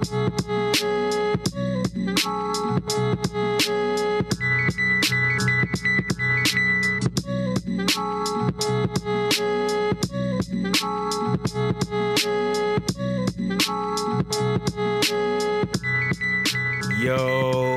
[0.00, 0.14] Yo,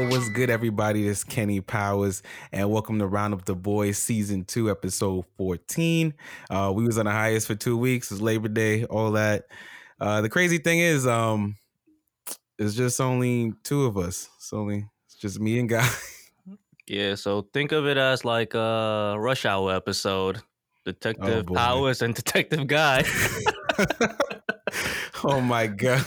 [0.08, 1.04] what's good, everybody?
[1.04, 6.14] This is Kenny Powers, and welcome to Round Up the Boys Season Two, Episode Fourteen.
[6.50, 8.14] Uh, we was on the highest for two weeks.
[8.14, 9.48] It's Labor Day, all that.
[10.00, 11.58] Uh, the crazy thing is, um,
[12.60, 14.30] it's just only two of us.
[14.38, 15.90] It's only it's just me and Guy.
[16.86, 20.38] Yeah, so think of it as like a rush hour episode.
[20.38, 20.42] Oh,
[20.86, 21.56] Detective boy.
[21.56, 23.04] Powers and Detective Guy.
[25.24, 26.06] oh my god.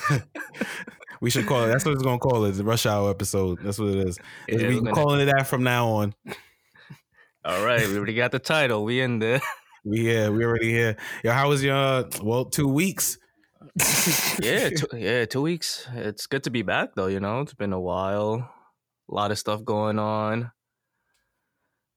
[1.22, 1.68] We should call it.
[1.68, 2.52] That's what it's gonna call it.
[2.52, 3.58] The rush hour episode.
[3.62, 4.18] That's what it is.
[4.48, 6.14] Yeah, we gonna- calling it that from now on.
[7.44, 8.84] All right, we already got the title.
[8.84, 9.40] We in there.
[9.88, 10.32] We here.
[10.32, 10.96] We already here.
[11.22, 13.18] Yo, how was your well two weeks?
[14.40, 15.86] Yeah, two, yeah, two weeks.
[15.94, 17.08] It's good to be back though.
[17.08, 18.50] You know, it's been a while.
[19.10, 20.50] A lot of stuff going on.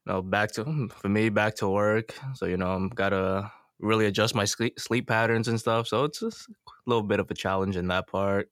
[0.06, 2.14] No, back to hmm, for me, back to work.
[2.34, 5.88] So you know, I'm gotta really adjust my sleep sleep patterns and stuff.
[5.88, 8.50] So it's just a little bit of a challenge in that part.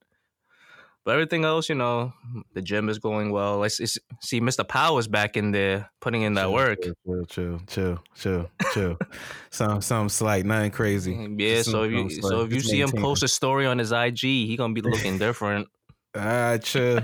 [1.08, 2.12] But everything else, you know,
[2.52, 3.62] the gym is going well.
[3.62, 4.68] I s- s- see Mr.
[4.68, 6.78] Powers back in there putting in that Chill, work.
[6.82, 8.98] Chill, chill, chill, chill, chill.
[9.50, 11.14] some some slight, nothing crazy.
[11.38, 13.78] Yeah, Just so if you some so if you see him post a story on
[13.78, 15.68] his IG, he gonna be looking different.
[16.14, 17.00] Ah, chill.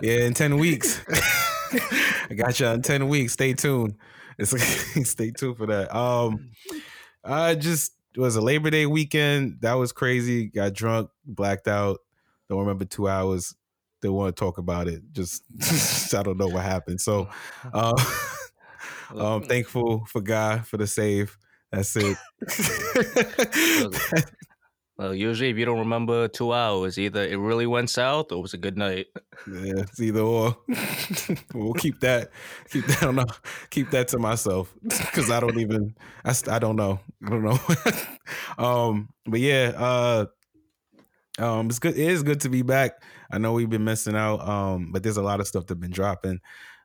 [0.00, 1.02] Yeah, in ten weeks.
[2.30, 3.32] I got you in ten weeks.
[3.32, 3.96] Stay tuned.
[4.38, 4.50] It's
[5.10, 5.92] stay tuned for that.
[5.92, 6.52] Um,
[7.24, 9.56] I just it was a Labor Day weekend.
[9.62, 10.46] That was crazy.
[10.46, 11.98] Got drunk, blacked out.
[12.50, 13.54] Don't remember two hours.
[14.02, 15.02] Don't want to talk about it.
[15.12, 15.44] Just
[16.14, 17.00] I don't know what happened.
[17.00, 17.28] So,
[17.72, 17.94] uh,
[19.16, 21.38] um, thankful for God for the save.
[21.72, 22.16] That's it.
[24.98, 28.42] Well, usually if you don't remember two hours, either it really went south or it
[28.42, 29.06] was a good night.
[29.50, 30.54] Yeah, it's either or.
[31.54, 32.28] we'll keep that.
[32.68, 33.16] Keep that on.
[33.16, 33.34] the-
[33.70, 35.94] Keep that to myself because I don't even.
[36.22, 37.00] I, I don't know.
[37.24, 37.58] I don't know.
[38.62, 39.72] um, but yeah.
[39.74, 40.26] Uh,
[41.40, 41.96] um, it's good.
[41.96, 43.02] It is good to be back.
[43.30, 44.40] I know we've been missing out.
[44.46, 46.40] Um, but there's a lot of stuff that's been dropping.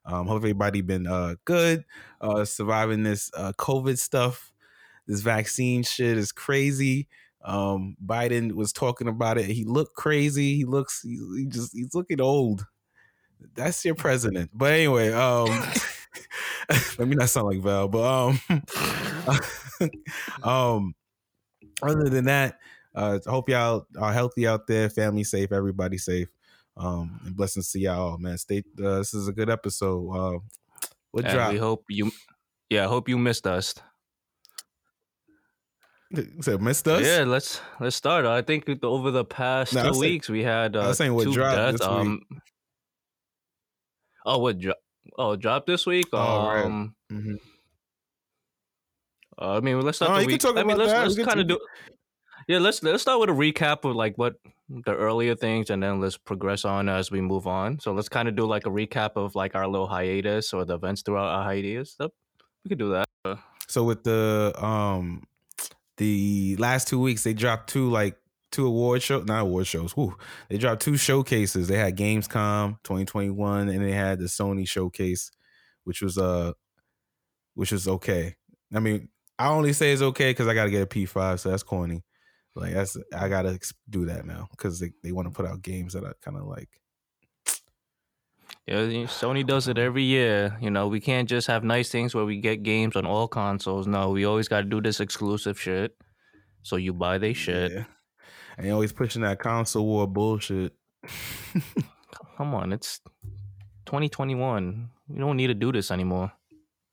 [0.05, 1.83] Um, hope everybody been uh good.
[2.21, 4.51] Uh, surviving this uh COVID stuff.
[5.07, 7.07] This vaccine shit is crazy.
[7.43, 9.45] Um, Biden was talking about it.
[9.45, 10.55] He looked crazy.
[10.55, 11.01] He looks.
[11.01, 11.73] He, he just.
[11.73, 12.65] He's looking old.
[13.53, 14.51] That's your president.
[14.53, 15.47] But anyway, um,
[16.97, 17.87] let me not sound like Val.
[17.87, 18.41] But um,
[20.43, 20.95] um,
[21.81, 22.57] other than that,
[22.95, 26.27] uh, I hope y'all are healthy out there, family safe, everybody safe.
[26.77, 28.37] Um, and blessings to y'all, man.
[28.37, 28.63] Stay.
[28.83, 30.09] Uh, this is a good episode.
[30.11, 30.39] Uh,
[31.11, 31.51] what And drop?
[31.53, 32.11] we hope you,
[32.69, 33.73] yeah, I hope you missed us.
[36.41, 37.01] Said missed us.
[37.05, 38.25] Yeah, let's let's start.
[38.25, 41.23] I think over the past No, two saying- weeks we had uh, was saying what
[41.25, 41.79] two deaths.
[41.79, 41.97] this week.
[41.97, 42.21] Um,
[44.25, 44.77] oh, what drop?
[45.17, 46.05] Oh, dropped this week.
[46.13, 46.17] Oh,
[46.47, 46.65] right.
[46.65, 47.35] um, Mhm.
[49.41, 50.41] uh, I mean, let's start Oh, the you can week.
[50.41, 51.59] talk I mean, let's let's kind of do.
[52.47, 54.35] Yeah, let's let's start with a recap of like what
[54.69, 57.79] the earlier things, and then let's progress on as we move on.
[57.79, 60.75] So let's kind of do like a recap of like our little hiatus or the
[60.75, 61.95] events throughout our hiatus.
[61.99, 62.11] Yep,
[62.63, 63.39] we could do that.
[63.67, 65.23] So with the um
[65.97, 68.15] the last two weeks, they dropped two like
[68.51, 69.93] two award show not award shows.
[69.93, 70.15] Whew.
[70.49, 71.67] They dropped two showcases.
[71.67, 75.31] They had Gamescom 2021 and they had the Sony showcase,
[75.83, 76.53] which was uh
[77.55, 78.35] which was okay.
[78.73, 81.63] I mean, I only say it's okay because I gotta get a P5, so that's
[81.63, 82.03] corny.
[82.55, 85.93] Like that's I gotta do that now because they, they want to put out games
[85.93, 86.69] that I kind of like.
[88.67, 90.57] Yeah, Sony does it every year.
[90.59, 93.85] You know, we can't just have nice things where we get games on all consoles.
[93.85, 95.95] No, we always got to do this exclusive shit.
[96.63, 97.71] So you buy they shit.
[97.71, 97.83] Yeah.
[98.57, 100.73] And always pushing that console war bullshit.
[102.37, 103.01] Come on, it's
[103.85, 104.89] 2021.
[105.09, 106.31] We don't need to do this anymore.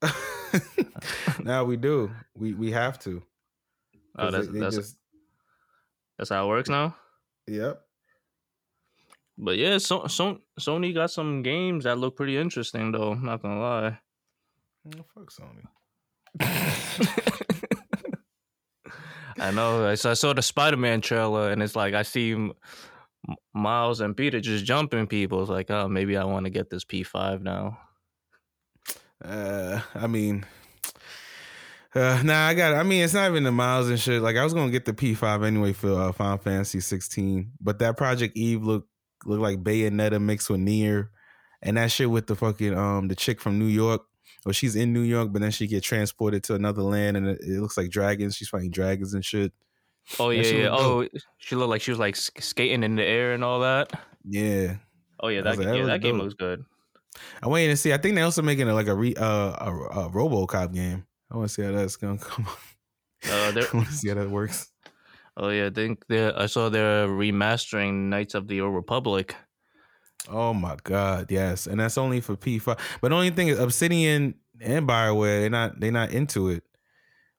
[1.43, 2.11] now we do.
[2.37, 3.23] We we have to.
[4.19, 4.97] Oh, that's they- they that's just-
[6.19, 6.97] that's how it works now.
[7.47, 7.83] yep.
[9.39, 13.15] But yeah, so, so Sony got some games that look pretty interesting though.
[13.15, 13.99] Not gonna lie.
[14.87, 15.65] Oh, fuck Sony.
[19.39, 19.87] I know.
[19.89, 22.53] I saw, I saw the Spider Man trailer, and it's like I see M-
[23.55, 25.41] Miles and Peter just jumping people.
[25.41, 27.79] It's like, oh, maybe I want to get this P5 now.
[29.25, 30.45] Uh, I mean,
[31.95, 32.75] uh, nah, I got.
[32.75, 34.23] I mean, it's not even the miles and shit.
[34.23, 37.97] Like I was gonna get the P5 anyway for uh, Final Fantasy 16, but that
[37.97, 38.89] Project Eve looked
[39.25, 41.11] looked like Bayonetta mixed with Nier,
[41.63, 44.03] and that shit with the fucking um the chick from New York.
[44.45, 47.41] Well, she's in New York, but then she get transported to another land, and it,
[47.43, 48.37] it looks like dragons.
[48.37, 49.53] She's fighting dragons and shit.
[50.19, 50.69] Oh yeah, yeah.
[50.73, 51.07] Oh,
[51.39, 53.93] she looked like she was like skating in the air and all that.
[54.25, 54.77] Yeah.
[55.21, 56.25] Oh yeah, that like, that yeah, that game dope.
[56.25, 56.65] looks good.
[57.43, 57.93] I'm waiting to see.
[57.93, 61.07] I think they're also making it like a re uh, a, a RoboCop game.
[61.33, 62.47] I want to see how that's gonna come.
[62.47, 62.53] Uh,
[63.57, 64.71] I want to see how that works.
[65.37, 69.35] oh yeah, I think they I saw they're remastering Knights of the Old Republic.
[70.29, 72.79] Oh my god, yes, and that's only for P5.
[73.01, 76.65] But the only thing is, Obsidian and Bioware they're not they're not into it,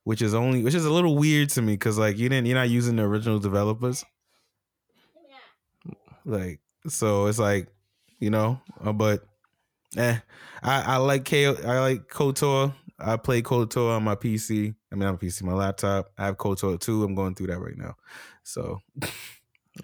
[0.06, 2.57] which is only which is a little weird to me because like you didn't you're
[2.57, 4.04] not using the original developers.
[6.25, 7.68] Like so, it's like
[8.19, 9.24] you know, uh, but
[9.98, 10.18] eh,
[10.63, 12.74] I I like K I like Kotor.
[13.00, 14.75] I play Kotor on my PC.
[14.92, 16.12] I mean, on my PC, my laptop.
[16.18, 17.04] I have Kotor 2.
[17.04, 17.95] I'm going through that right now.
[18.44, 19.07] So You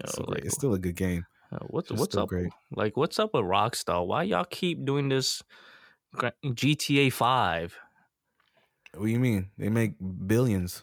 [0.04, 1.26] it's, know, like, it's still a good game.
[1.52, 2.28] uh, what's what's up?
[2.28, 2.52] great.
[2.70, 4.06] Like what's up with Rockstar?
[4.06, 5.42] Why y'all keep doing this
[6.44, 7.76] GTA Five?
[8.94, 9.50] What do you mean?
[9.58, 9.94] They make
[10.26, 10.82] billions.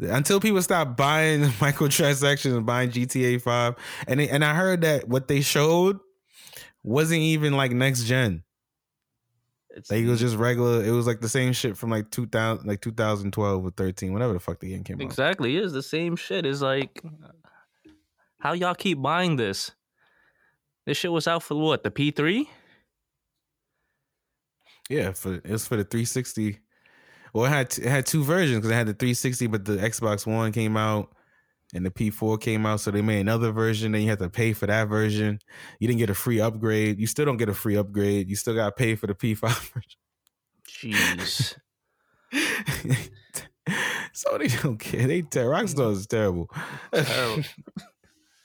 [0.00, 3.74] Until people stop buying microtransactions and buying GTA 5.
[4.06, 5.98] And they, and I heard that what they showed
[6.84, 8.42] wasn't even like next gen.
[9.78, 10.84] It's Like it was just regular.
[10.84, 14.40] It was like the same shit from like 2000 like 2012 or 13, whatever the
[14.40, 15.02] fuck the game came out.
[15.02, 16.46] exactly it is the same shit.
[16.46, 17.02] It's like
[18.40, 19.70] how y'all keep buying this?
[20.86, 22.48] This shit was out for what the P three?
[24.88, 26.58] Yeah, for it was for the 360.
[27.34, 30.26] Well, it had it had two versions because it had the 360, but the Xbox
[30.26, 31.12] One came out
[31.74, 33.92] and the P4 came out, so they made another version.
[33.92, 35.38] Then you had to pay for that version.
[35.78, 36.98] You didn't get a free upgrade.
[36.98, 38.28] You still don't get a free upgrade.
[38.28, 39.82] You still got to pay for the P5
[40.68, 41.56] Jeez.
[44.12, 45.06] so they don't care.
[45.06, 46.50] They ter- Rockstar is terrible.
[46.92, 47.44] Terrible.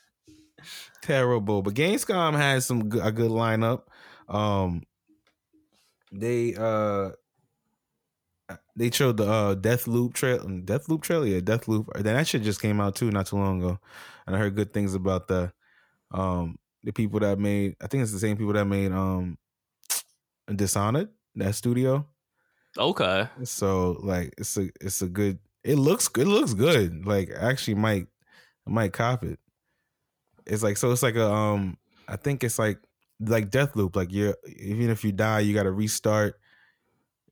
[1.02, 1.62] terrible.
[1.62, 3.82] But Gamescom has some a good lineup.
[4.28, 4.82] Um,
[6.12, 7.10] they uh
[8.76, 11.90] they showed the uh Death Loop trail, Death Loop trailer, yeah, Death Loop.
[11.94, 13.78] Then that shit just came out too, not too long ago,
[14.26, 15.52] and I heard good things about the
[16.10, 17.76] um the people that made.
[17.80, 19.38] I think it's the same people that made um
[20.54, 22.06] Dishonored that studio.
[22.78, 23.28] Okay.
[23.44, 25.38] So like it's a it's a good.
[25.62, 27.06] It looks it looks good.
[27.06, 28.08] Like I actually might
[28.66, 29.38] I might cop it.
[30.46, 32.78] It's like so it's like a um I think it's like
[33.20, 33.96] like death loop.
[33.96, 36.38] Like you're even if you die, you got to restart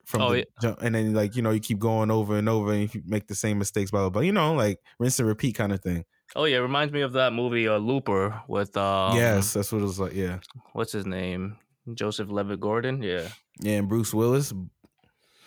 [0.05, 0.45] from Oh, the yeah.
[0.61, 3.27] jump, and then like you know you keep going over and over, and you make
[3.27, 4.23] the same mistakes, blah blah blah.
[4.23, 6.05] You know, like rinse and repeat kind of thing.
[6.35, 9.79] Oh yeah, it reminds me of that movie uh, Looper with um yes, that's what
[9.83, 10.15] it was like.
[10.15, 10.39] Yeah,
[10.73, 11.57] what's his name?
[11.95, 13.03] Joseph Levitt Gordon.
[13.03, 13.29] Yeah.
[13.61, 14.53] yeah, and Bruce Willis,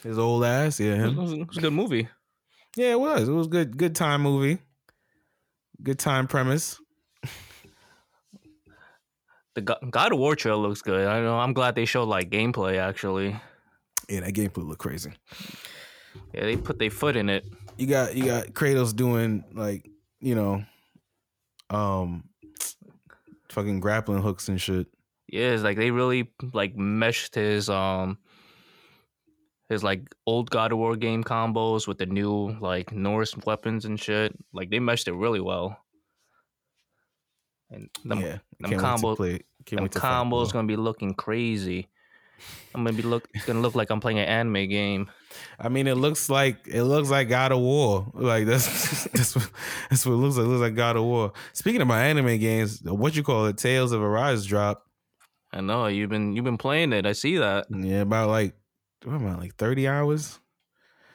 [0.04, 0.80] his old ass.
[0.80, 2.08] Yeah, It was, it was a good movie.
[2.76, 3.30] Yeah, it was.
[3.30, 3.78] It was good.
[3.78, 4.60] Good time movie.
[5.82, 6.80] Good time premise.
[9.56, 11.08] The God of War trailer looks good.
[11.08, 11.38] I know.
[11.40, 13.40] I'm glad they showed like gameplay actually.
[14.10, 15.12] Yeah, that gameplay look crazy.
[16.34, 17.46] Yeah, they put their foot in it.
[17.78, 20.64] You got you got Kratos doing like you know,
[21.70, 22.30] um,
[23.50, 24.88] fucking grappling hooks and shit.
[25.28, 28.18] Yeah, it's like they really like meshed his um
[29.70, 34.00] his like old God of War game combos with the new like Norse weapons and
[34.00, 34.36] shit.
[34.54, 35.78] Like they meshed it really well.
[37.72, 39.40] And them, yeah, them can't combo- wait to play.
[39.66, 41.90] Can't them to fight combos gonna be looking crazy.
[42.74, 45.10] I'm gonna be look it's gonna look like I'm playing an anime game.
[45.60, 48.12] I mean, it looks like it looks like God of War.
[48.14, 49.50] Like that's that's what
[49.90, 50.46] that's what it looks like.
[50.46, 51.34] It looks like God of War.
[51.54, 54.86] Speaking of my anime games, what you call it, Tales of Arise drop.
[55.54, 57.06] I know you've been you've been playing it.
[57.06, 57.68] I see that.
[57.70, 58.56] Yeah, about like
[59.04, 60.40] what about like thirty hours.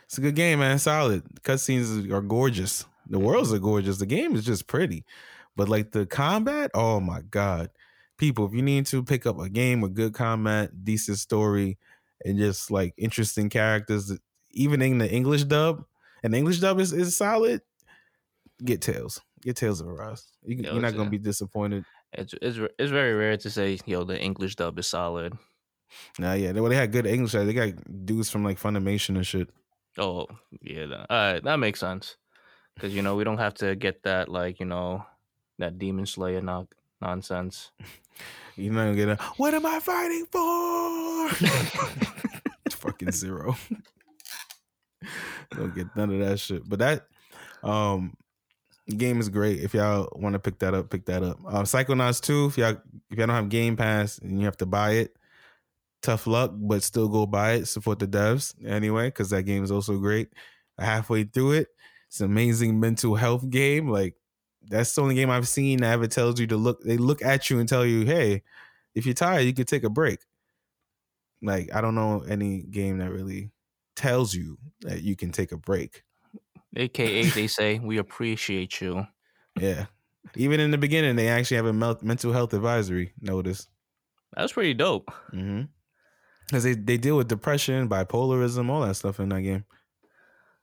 [0.04, 0.78] It's a good game, man.
[0.78, 1.22] Solid.
[1.42, 2.84] Cutscenes are gorgeous.
[3.06, 3.98] The worlds are gorgeous.
[3.98, 5.04] The game is just pretty,
[5.56, 7.70] but like the combat, oh my god!
[8.20, 11.78] People, if you need to pick up a game with good combat, decent story,
[12.22, 14.12] and just like interesting characters,
[14.50, 15.86] even in the English dub,
[16.22, 17.62] and the English dub is, is solid.
[18.62, 19.22] Get Tales.
[19.40, 20.28] Get Tales of Arise.
[20.44, 21.86] You, you're not it's, gonna be disappointed.
[22.12, 25.32] It's it's it's very rare to say yo the English dub is solid.
[26.18, 27.32] Nah, yeah, they, well, they had good English.
[27.32, 27.72] They got
[28.04, 29.48] dudes from like Funimation and shit.
[29.96, 30.26] Oh
[30.60, 32.18] yeah, all right, that makes sense.
[32.74, 35.06] Because you know we don't have to get that like you know
[35.58, 36.68] that Demon Slayer no-
[37.00, 37.70] nonsense.
[38.56, 41.28] You're not gonna get a what am I fighting for?
[42.66, 43.56] it's Fucking zero.
[45.52, 46.68] Don't get none of that shit.
[46.68, 47.06] But that
[47.62, 48.16] um
[48.96, 49.60] game is great.
[49.60, 51.38] If y'all want to pick that up, pick that up.
[51.46, 52.76] Um Psychonauts 2, if y'all
[53.10, 55.16] if y'all don't have Game Pass and you have to buy it,
[56.02, 57.66] tough luck, but still go buy it.
[57.66, 60.28] Support the devs anyway, because that game is also great.
[60.78, 61.68] Halfway through it,
[62.08, 63.88] it's an amazing mental health game.
[63.88, 64.16] Like
[64.68, 66.82] that's the only game I've seen that ever tells you to look.
[66.82, 68.42] They look at you and tell you, "Hey,
[68.94, 70.20] if you're tired, you can take a break."
[71.42, 73.50] Like I don't know any game that really
[73.96, 76.02] tells you that you can take a break.
[76.76, 79.06] AKA they say we appreciate you.
[79.58, 79.86] Yeah,
[80.36, 83.66] Even in the beginning, they actually have a mel- mental health advisory notice.
[84.36, 85.10] That's pretty dope.
[85.32, 85.62] Mm-hmm.
[86.46, 89.64] Because they, they deal with depression, bipolarism, all that stuff in that game.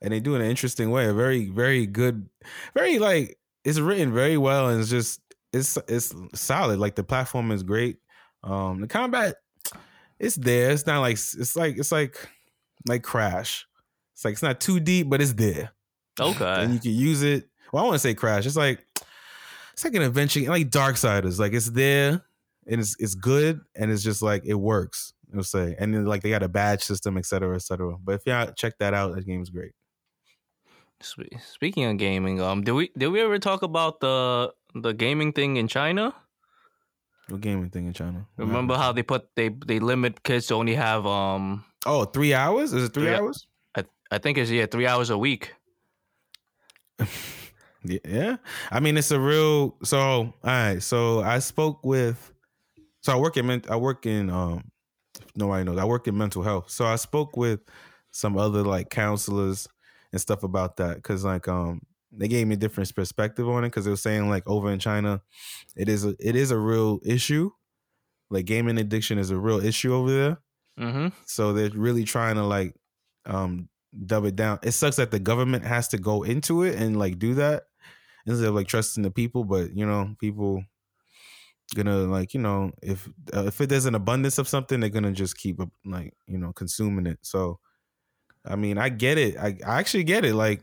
[0.00, 1.06] And they do it in an interesting way.
[1.06, 2.28] A very, very good,
[2.74, 3.38] very like
[3.68, 5.20] it's written very well and it's just
[5.52, 6.78] it's it's solid.
[6.78, 7.98] Like the platform is great.
[8.42, 9.36] Um the combat
[10.18, 10.70] it's there.
[10.70, 12.28] It's not like it's like it's like
[12.86, 13.66] like Crash.
[14.14, 15.70] It's like it's not too deep, but it's there.
[16.18, 16.62] Okay.
[16.62, 17.48] And you can use it.
[17.72, 18.46] Well, I want to say Crash.
[18.46, 18.84] It's like
[19.72, 21.38] it's like an adventure, like Darksiders.
[21.38, 22.24] Like it's there
[22.66, 25.12] and it's it's good and it's just like it works.
[25.32, 27.96] You'll say, and then like they got a badge system, et cetera, et cetera.
[28.02, 29.72] But if y'all check that out, that game's great.
[31.00, 35.32] Spe- Speaking of gaming, um, did we did we ever talk about the the gaming
[35.32, 36.14] thing in China?
[37.28, 38.26] What gaming thing in China?
[38.36, 42.72] Remember how they put they they limit kids to only have um Oh, three hours?
[42.72, 43.46] Is it three Three- hours?
[43.76, 45.52] I I think it's yeah three hours a week.
[47.84, 48.36] Yeah, yeah.
[48.72, 49.76] I mean, it's a real.
[49.84, 50.82] So, all right.
[50.82, 52.32] So, I spoke with.
[53.02, 53.62] So, I work in.
[53.70, 54.30] I work in.
[54.30, 54.64] Um,
[55.36, 55.78] nobody knows.
[55.78, 56.70] I work in mental health.
[56.70, 57.60] So, I spoke with
[58.10, 59.68] some other like counselors
[60.12, 61.80] and stuff about that because like um
[62.12, 64.78] they gave me a different perspective on it because they were saying like over in
[64.78, 65.20] China,
[65.76, 67.50] it is a, it is a real issue.
[68.30, 70.38] Like gaming addiction is a real issue over there.
[70.78, 71.08] Mm-hmm.
[71.26, 72.74] So they're really trying to like
[73.26, 73.68] um
[74.06, 74.58] dub it down.
[74.62, 77.64] It sucks that the government has to go into it and like do that
[78.26, 79.44] instead of like trusting the people.
[79.44, 80.62] But you know, people
[81.74, 85.36] gonna like you know if uh, if there's an abundance of something, they're gonna just
[85.36, 87.18] keep like you know consuming it.
[87.22, 87.60] So
[88.48, 89.36] I mean, I get it.
[89.36, 90.34] I, I actually get it.
[90.34, 90.62] Like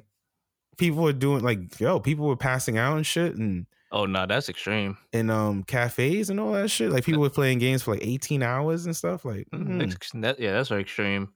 [0.78, 3.66] people are doing like yo, people were passing out and shit and.
[3.92, 4.98] Oh no, that's extreme.
[5.14, 8.44] And um cafes and all that shit, like people were playing games for like eighteen
[8.44, 9.24] hours and stuff.
[9.24, 10.22] Like, mm.
[10.22, 11.30] That, yeah, that's very extreme.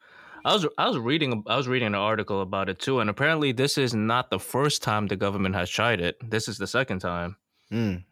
[0.43, 3.51] I was I was reading I was reading an article about it too, and apparently
[3.51, 6.17] this is not the first time the government has tried it.
[6.27, 7.37] This is the second time.
[7.71, 8.03] Mm.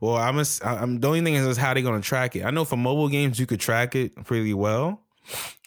[0.00, 2.44] Well, I'm, a, I'm the only thing is, is how they're gonna track it.
[2.44, 5.02] I know for mobile games you could track it pretty well,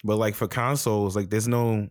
[0.04, 1.90] but like for consoles, like there's no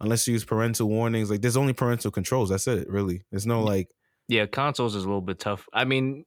[0.00, 1.30] unless you use parental warnings.
[1.30, 2.50] Like there's only parental controls.
[2.50, 2.88] That's it.
[2.88, 3.66] Really, there's no mm.
[3.66, 3.88] like
[4.28, 5.68] Yeah, consoles is a little bit tough.
[5.72, 6.24] I mean,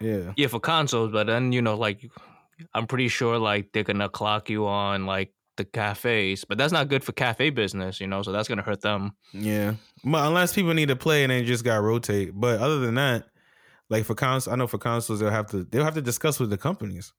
[0.00, 2.10] yeah, yeah, for consoles, but then you know, like
[2.74, 6.88] I'm pretty sure like they're gonna clock you on like the cafes, but that's not
[6.88, 8.22] good for cafe business, you know.
[8.22, 9.12] So that's gonna hurt them.
[9.32, 9.74] yeah.
[10.04, 12.32] But unless people need to play and they just got rotate.
[12.34, 13.24] But other than that,
[13.88, 16.50] like for cons, I know for consoles they'll have to they'll have to discuss with
[16.50, 17.12] the companies.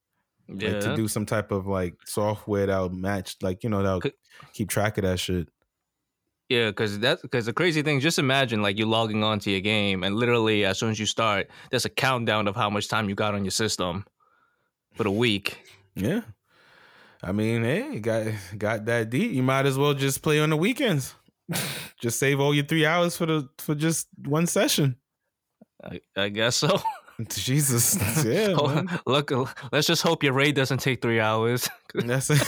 [0.50, 4.12] Yeah, like to do some type of like software that'll match like you know that'll
[4.54, 5.50] keep track of that shit
[6.50, 8.00] yeah, because that's because the crazy thing.
[8.00, 11.06] Just imagine like you logging on to your game, and literally as soon as you
[11.06, 14.06] start, there's a countdown of how much time you got on your system
[14.98, 15.62] for the week.
[15.96, 16.22] yeah
[17.24, 18.28] i mean hey got
[18.58, 21.16] got that deep you might as well just play on the weekends
[22.02, 24.96] just save all your three hours for the for just one session
[25.84, 26.80] I, I guess so.
[27.30, 29.00] jesus yeah oh, man.
[29.06, 29.32] Look,
[29.72, 32.42] let's just hope your raid doesn't take three hours, that's it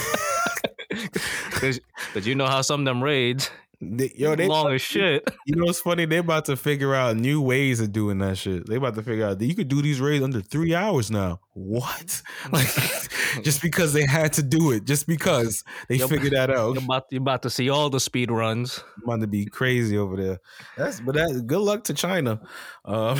[2.13, 3.49] because you know how some of them raids
[3.81, 5.29] They- yo they long as shit.
[5.45, 8.67] you know what's funny they're about to figure out new ways of doing that shit
[8.67, 11.39] they about to figure out that you could do these raids under three hours now
[11.53, 12.21] what
[12.51, 12.67] like
[13.43, 16.09] just because they had to do it just because they Yep.
[16.09, 18.83] figured that out You're about, you're about to see all the speed runs.
[19.05, 20.39] about to be crazy over there.
[20.75, 22.41] That's but that good luck to China.
[22.83, 23.17] Um,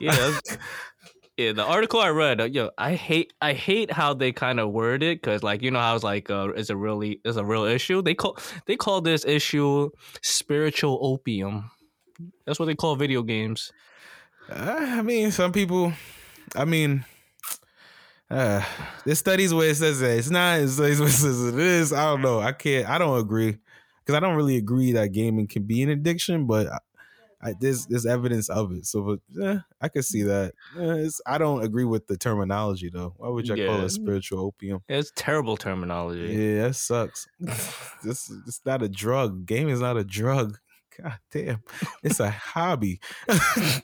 [0.00, 0.38] Yeah,
[1.36, 1.52] yeah.
[1.52, 5.02] The article I read, uh, yo, I hate, I hate how they kind of word
[5.02, 7.64] it because, like, you know how it's like, uh, is a really, is a real
[7.64, 8.02] issue.
[8.02, 9.90] They call, they call this issue
[10.22, 11.70] spiritual opium.
[12.46, 13.72] That's what they call video games.
[14.48, 15.92] I mean, some people.
[16.54, 17.04] I mean,
[18.30, 18.62] uh,
[19.04, 20.60] there's studies where it says that it's not.
[20.60, 21.92] It's, it's, it says it is.
[21.92, 22.40] I don't know.
[22.40, 22.88] I can't.
[22.88, 23.58] I don't agree
[24.00, 26.68] because I don't really agree that gaming can be an addiction, but.
[27.44, 30.54] I, there's there's evidence of it, so but, eh, I could see that.
[30.78, 33.12] Eh, it's, I don't agree with the terminology though.
[33.18, 34.80] Why would you call it spiritual opium?
[34.88, 36.34] It's terrible terminology.
[36.34, 37.26] Yeah, that sucks.
[38.02, 39.44] this it's not a drug.
[39.44, 40.58] Game is not a drug.
[41.00, 41.62] God damn.
[42.02, 43.00] It's a hobby.
[43.28, 43.82] it's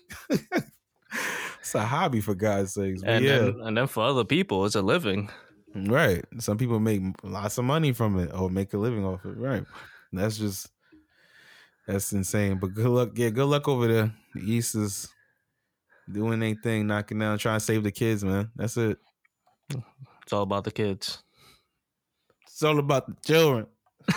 [1.74, 3.02] a hobby for God's sakes.
[3.04, 3.38] And yeah.
[3.38, 5.28] then, and then for other people, it's a living.
[5.74, 6.24] right.
[6.38, 9.36] Some people make lots of money from it or make a living off it.
[9.36, 9.64] Right.
[10.12, 10.68] That's just
[11.90, 12.58] that's insane.
[12.58, 13.10] But good luck.
[13.14, 14.12] Yeah, good luck over there.
[14.34, 15.08] The East is
[16.10, 18.50] doing their thing, knocking down, trying to save the kids, man.
[18.56, 18.98] That's it.
[20.22, 21.22] It's all about the kids.
[22.46, 23.66] It's all about the children.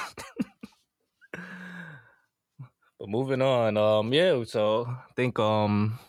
[2.99, 4.41] But moving on, um, yeah.
[4.45, 5.99] So I think um,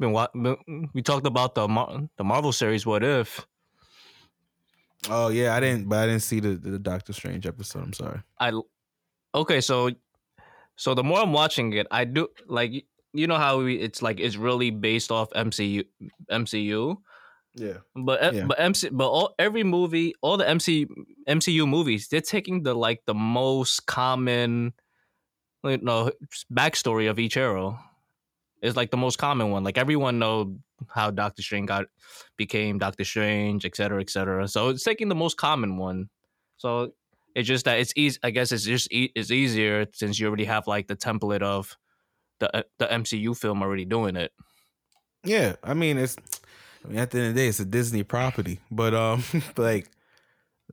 [0.00, 0.26] been wa-
[0.92, 2.84] we talked about the Mar- the Marvel series.
[2.84, 3.46] What if?
[5.08, 7.84] Oh yeah, I didn't but I didn't see the, the Doctor Strange episode.
[7.84, 8.22] I'm sorry.
[8.40, 8.60] I
[9.32, 9.90] okay, so
[10.76, 12.72] so the more I'm watching it, I do like
[13.12, 15.84] you know how we, it's like it's really based off MCU
[16.30, 16.96] MCU.
[17.54, 17.78] Yeah.
[17.94, 18.44] But Yeah.
[18.46, 20.86] but MC but all every movie, all the MC
[21.28, 24.72] MCU movies, they're taking the like the most common,
[25.64, 26.10] you know,
[26.52, 27.78] backstory of each hero.
[28.62, 29.64] It's like the most common one.
[29.64, 30.56] Like everyone know
[30.88, 31.86] how Doctor Strange got
[32.36, 34.48] became Doctor Strange, et cetera, et cetera.
[34.48, 36.08] So it's taking the most common one.
[36.56, 36.92] So
[37.34, 38.18] it's just that it's easy.
[38.22, 41.76] I guess it's just e- it's easier since you already have like the template of
[42.40, 44.32] the uh, the MCU film already doing it.
[45.24, 46.16] Yeah, I mean it's
[46.84, 49.22] I mean, at the end of the day it's a Disney property, but um
[49.56, 49.90] like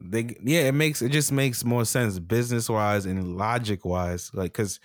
[0.01, 4.53] they yeah, it makes it just makes more sense business wise and logic wise like
[4.53, 4.79] cuz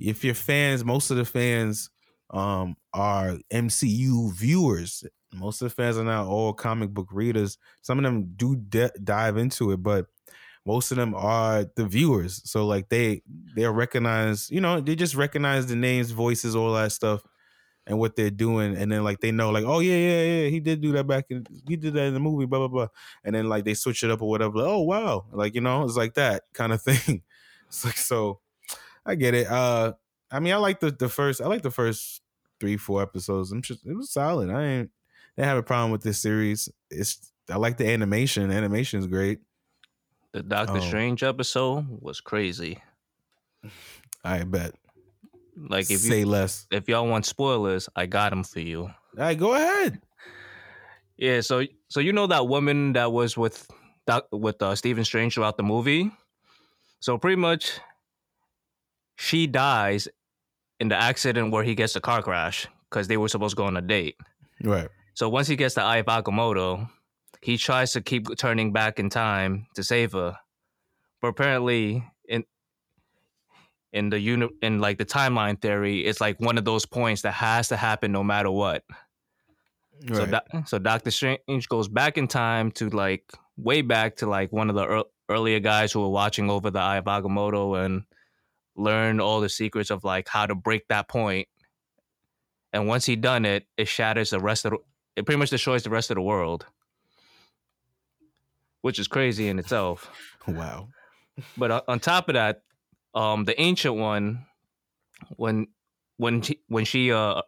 [0.00, 1.90] if your fans most of the fans
[2.30, 5.04] um are MCU viewers.
[5.34, 7.58] Most of the fans are not all comic book readers.
[7.82, 10.06] Some of them do de- dive into it, but
[10.70, 12.42] most of them are the viewers.
[12.50, 13.22] So like they
[13.56, 17.22] they'll recognize, you know, they just recognize the names, voices, all that stuff
[17.86, 20.60] and what they're doing, and then like they know, like, oh yeah, yeah, yeah, he
[20.60, 22.88] did do that back in, he did that in the movie, blah blah blah,
[23.24, 24.58] and then like they switch it up or whatever.
[24.58, 27.22] Like, oh wow, like you know, it's like that kind of thing.
[27.68, 28.40] It's like so,
[29.04, 29.46] I get it.
[29.48, 29.94] Uh,
[30.30, 32.22] I mean, I like the the first, I like the first
[32.60, 33.52] three four episodes.
[33.52, 34.50] I'm just, it was solid.
[34.50, 34.90] I ain't,
[35.36, 36.68] didn't have a problem with this series.
[36.90, 38.50] It's, I like the animation.
[38.50, 39.40] Animation is great.
[40.32, 40.80] The Doctor Oh.
[40.80, 42.78] Strange episode was crazy.
[44.24, 44.74] I bet.
[45.56, 46.66] Like if say you less.
[46.70, 48.82] if y'all want spoilers, I got them for you.
[48.84, 50.00] All right, go ahead.
[51.16, 53.68] Yeah, so so you know that woman that was with
[54.06, 56.10] Doc, with uh, Stephen Strange throughout the movie.
[57.00, 57.78] So pretty much,
[59.16, 60.08] she dies
[60.78, 63.64] in the accident where he gets the car crash because they were supposed to go
[63.64, 64.16] on a date.
[64.62, 64.88] Right.
[65.14, 66.88] So once he gets to Eye of Agamotto,
[67.40, 70.36] he tries to keep turning back in time to save her,
[71.22, 72.44] but apparently in
[73.92, 77.32] in the uni- in like the timeline theory, it's like one of those points that
[77.32, 78.84] has to happen no matter what.
[80.12, 80.30] So, Right.
[80.30, 83.24] doc- so Doctor Strange goes back in time to like
[83.56, 86.78] way back to like one of the ear- earlier guys who were watching over the
[86.78, 88.04] Eye of Agamotto and
[88.76, 91.48] learn all the secrets of like how to break that point.
[92.72, 94.78] And once he done it, it shatters the rest of the,
[95.16, 96.64] it pretty much destroys the rest of the world,
[98.82, 100.10] which is crazy in itself.
[100.48, 100.88] wow.
[101.56, 102.62] But on- top of that,
[103.14, 104.46] um, the ancient one,
[105.36, 105.68] when
[106.16, 107.42] when she, when she uh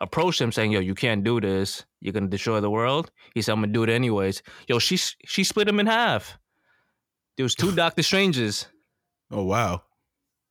[0.00, 1.84] approached him saying, "Yo, you can't do this.
[2.00, 5.44] You're gonna destroy the world," he said, "I'm gonna do it anyways." Yo, she she
[5.44, 6.38] split him in half.
[7.36, 8.66] There was two Doctor Stranges.
[9.30, 9.82] Oh wow.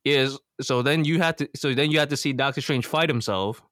[0.04, 3.08] Is so then you had to so then you had to see Doctor Strange fight
[3.08, 3.62] himself,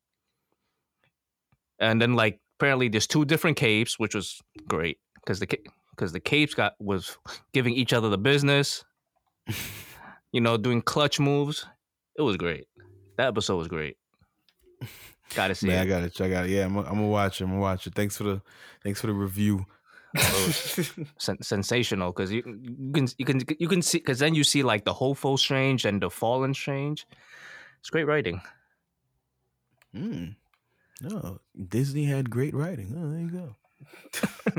[1.79, 5.46] and then like apparently there's two different capes, which was great because the
[5.97, 7.17] because the capes got was
[7.53, 8.85] giving each other the business,
[10.33, 11.67] you know, doing clutch moves.
[12.17, 12.67] It was great.
[13.17, 13.97] That episode was great.
[15.35, 16.21] Got to see Man, I it.
[16.21, 16.51] I got it.
[16.51, 17.45] Yeah, I'm, I'm gonna watch it.
[17.45, 17.95] I'm gonna watch it.
[17.95, 18.43] Thanks for the
[18.83, 19.67] thanks for the review.
[21.19, 24.63] Sen- sensational because you, you can you can you can see because then you see
[24.63, 27.07] like the hopeful strange and the fallen strange.
[27.81, 28.41] It's great writing.
[29.95, 30.37] Mm.
[31.01, 32.95] No, Disney had great writing.
[32.97, 33.57] Oh, there you go.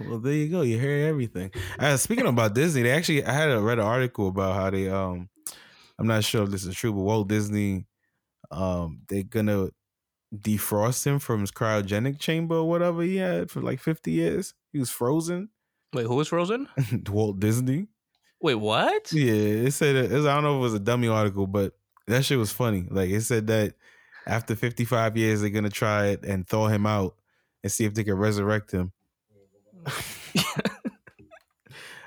[0.00, 0.62] well, there you go.
[0.62, 1.50] You hear everything.
[1.78, 4.88] Uh, speaking about Disney, they actually I had a, read an article about how they
[4.88, 5.28] um
[5.98, 7.86] I'm not sure if this is true, but Walt Disney
[8.50, 9.68] um they're gonna
[10.34, 14.54] defrost him from his cryogenic chamber or whatever he had for like 50 years.
[14.72, 15.50] He was frozen.
[15.92, 16.68] Wait, who was frozen?
[17.08, 17.86] Walt Disney.
[18.40, 19.12] Wait, what?
[19.12, 21.72] Yeah, it said it was, I don't know if it was a dummy article, but
[22.06, 22.86] that shit was funny.
[22.90, 23.74] Like it said that
[24.26, 27.14] after 55 years, they're gonna try it and thaw him out
[27.62, 28.92] and see if they can resurrect him.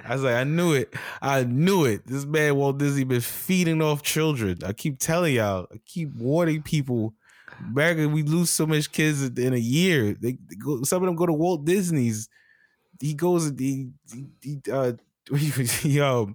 [0.09, 0.93] I was like, I knew it.
[1.21, 2.07] I knew it.
[2.07, 4.57] This man Walt Disney been feeding off children.
[4.65, 5.67] I keep telling y'all.
[5.71, 7.13] I keep warning people.
[7.59, 10.15] America, we lose so much kids in a year.
[10.19, 12.27] They, they go, some of them go to Walt Disney's.
[12.99, 13.51] He goes.
[13.57, 14.93] He, he, he uh,
[15.83, 16.33] yo,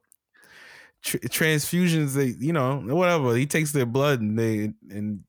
[1.03, 2.14] tr- transfusions.
[2.14, 3.35] They, you know, whatever.
[3.35, 5.24] He takes their blood and they and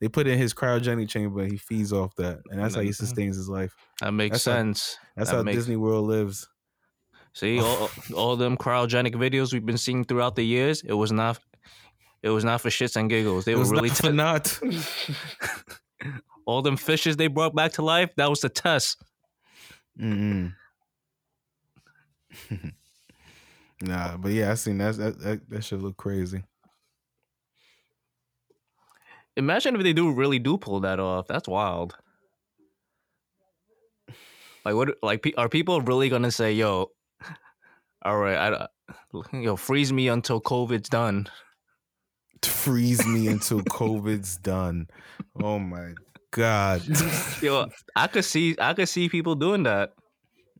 [0.00, 1.40] they put in his cryogenic chamber.
[1.42, 2.92] and He feeds off that, and that's how he mm-hmm.
[3.04, 3.74] sustains his life.
[4.00, 4.96] That makes That's how- sense.
[5.16, 6.48] That's That how makes- Disney World lives.
[7.32, 11.40] See, all, all them cryogenic videos we've been seeing throughout the years, it was not
[12.22, 13.44] it was not for shits and giggles.
[13.44, 14.60] They It were really not te- for not.
[16.46, 18.10] all them fishes they brought back to life.
[18.16, 19.02] That was the test.
[20.00, 20.54] Mm-mm.
[23.82, 24.96] nah, but yeah, I seen that.
[24.96, 26.42] That that, that should look crazy.
[29.36, 31.26] Imagine if they do really do pull that off.
[31.26, 31.96] That's wild.
[34.64, 34.96] Like what?
[35.02, 36.90] Like are people really gonna say, "Yo,
[38.02, 38.68] all right, I,
[39.32, 41.28] yo, freeze me until COVID's done"?
[42.64, 44.88] freeze me until COVID's done.
[45.42, 45.94] Oh my
[46.30, 46.82] god.
[47.42, 49.92] Yo, I could see I could see people doing that.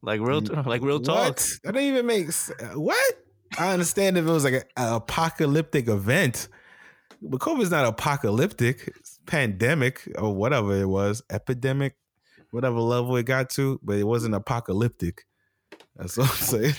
[0.02, 1.28] Like real like real talk.
[1.28, 1.48] What?
[1.64, 2.76] That don't even make sense.
[2.76, 3.14] What?
[3.58, 6.48] I understand if it was like an apocalyptic event,
[7.28, 8.92] but COVID's not apocalyptic.
[8.96, 11.96] It's pandemic or whatever it was, epidemic,
[12.50, 15.24] whatever level it got to, but it wasn't apocalyptic.
[15.96, 16.74] That's what I'm saying.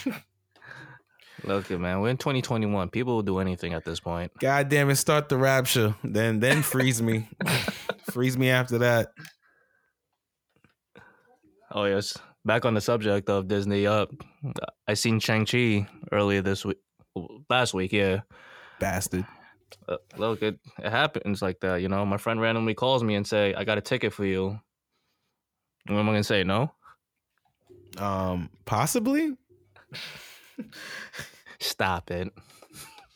[1.43, 2.89] Look, man, we're in 2021.
[2.89, 4.31] People will do anything at this point.
[4.39, 5.95] God damn it, start the rapture.
[6.03, 7.29] Then then freeze me.
[8.11, 9.09] freeze me after that.
[11.71, 12.17] Oh yes.
[12.45, 14.11] Back on the subject of Disney up.
[14.87, 16.77] I seen Shang-Chi earlier this week
[17.49, 18.21] last week, yeah.
[18.79, 19.25] Bastard.
[19.87, 22.05] Uh, look, it, it happens like that, you know.
[22.05, 24.59] My friend randomly calls me and say, "I got a ticket for you."
[25.87, 26.43] What am I gonna say?
[26.43, 26.71] No.
[27.97, 29.35] Um, possibly.
[31.59, 32.33] Stop it.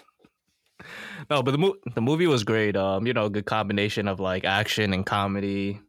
[1.29, 2.75] no, but the mo- the movie was great.
[2.75, 5.79] Um, you know, good combination of like action and comedy.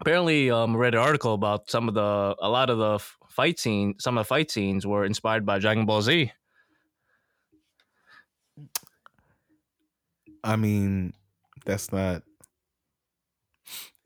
[0.00, 3.58] Apparently, um, I read an article about some of the a lot of the fight
[3.58, 4.02] scenes.
[4.02, 6.32] Some of the fight scenes were inspired by Dragon Ball Z.
[10.46, 11.12] I mean,
[11.64, 12.22] that's not.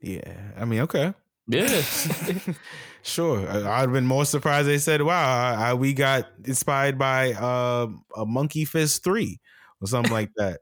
[0.01, 1.13] Yeah, I mean, okay.
[1.47, 1.81] Yeah.
[3.03, 3.47] sure.
[3.47, 4.67] I, have been more surprised.
[4.67, 9.39] They said, "Wow, I, we got inspired by uh, a Monkey Fist three
[9.79, 10.61] or something like that."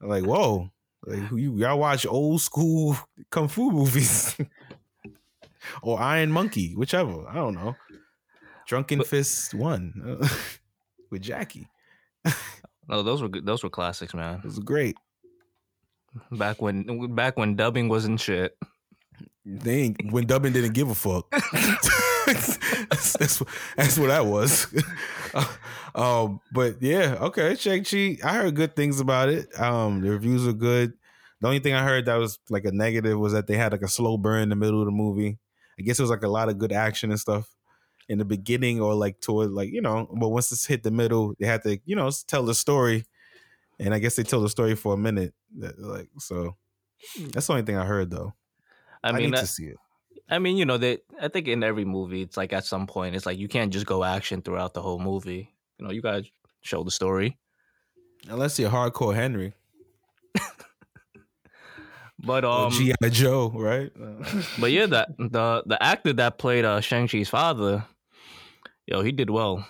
[0.00, 0.70] like, whoa,
[1.04, 2.96] like you y'all watch old school
[3.30, 4.34] kung fu movies
[5.82, 7.28] or Iron Monkey, whichever.
[7.28, 7.76] I don't know.
[8.66, 9.92] Drunken but, Fist one
[11.10, 11.68] with Jackie.
[12.88, 13.44] no, those were good.
[13.44, 14.38] Those were classics, man.
[14.38, 14.96] It was great.
[16.32, 18.56] Back when back when dubbing wasn't shit.
[19.44, 21.30] They ain't when dubbing didn't give a fuck.
[21.52, 23.42] that's, that's,
[23.76, 24.66] that's what that was.
[25.94, 28.18] um, but yeah, okay, Shang Chi.
[28.22, 29.48] I heard good things about it.
[29.58, 30.92] Um, the reviews are good.
[31.40, 33.82] The only thing I heard that was like a negative was that they had like
[33.82, 35.38] a slow burn in the middle of the movie.
[35.78, 37.48] I guess it was like a lot of good action and stuff
[38.10, 41.34] in the beginning or like toward like you know, but once it's hit the middle,
[41.38, 43.04] they had to you know tell the story,
[43.80, 45.32] and I guess they tell the story for a minute.
[45.56, 46.56] Like so,
[47.32, 48.34] that's the only thing I heard though.
[49.02, 49.76] I, mean, I need to see it.
[50.28, 53.16] I mean, you know, that I think in every movie, it's like at some point,
[53.16, 55.52] it's like you can't just go action throughout the whole movie.
[55.78, 56.24] You know, you gotta
[56.60, 57.38] show the story.
[58.28, 59.54] Unless you're hardcore Henry.
[62.18, 63.08] but um, G.I.
[63.08, 63.90] Joe, right?
[64.60, 67.86] but yeah, that the the actor that played uh, Shang Chi's father,
[68.86, 69.66] yo, he did well,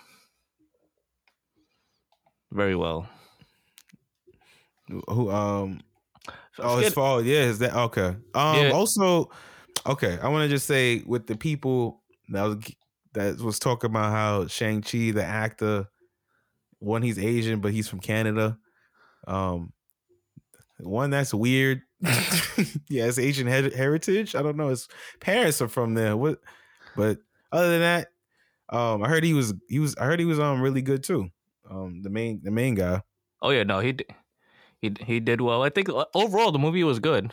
[2.51, 3.09] very well.
[5.09, 5.81] Who um
[6.59, 7.25] Oh, his fault.
[7.25, 8.17] Yeah, is that okay?
[8.35, 8.71] Um, yeah.
[8.73, 9.31] also,
[9.87, 12.57] okay, I want to just say with the people that was
[13.15, 15.87] that was talking about how Shang Chi, the actor,
[16.79, 18.59] one he's Asian, but he's from Canada.
[19.27, 19.73] Um,
[20.79, 21.83] one that's weird.
[22.89, 24.35] yeah, it's Asian her- heritage.
[24.35, 24.69] I don't know.
[24.69, 24.89] His
[25.21, 26.17] parents are from there.
[26.17, 26.41] What?
[26.97, 27.19] But
[27.53, 28.09] other than that,
[28.71, 31.31] um, I heard he was he was I heard he was um really good too.
[31.69, 33.03] Um, the main the main guy.
[33.43, 33.97] Oh yeah, no, he
[34.81, 35.63] he he did well.
[35.63, 37.33] I think uh, overall the movie was good.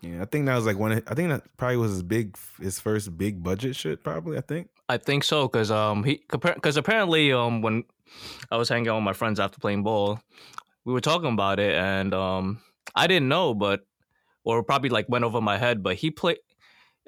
[0.00, 0.92] Yeah, I think that was like one.
[0.92, 4.04] I think that probably was his big, his first big budget shit.
[4.04, 4.68] Probably, I think.
[4.88, 7.84] I think so because um he because apparently um when
[8.50, 10.20] I was hanging out with my friends after playing ball,
[10.84, 12.62] we were talking about it and um
[12.94, 13.86] I didn't know, but
[14.44, 16.38] or probably like went over my head, but he played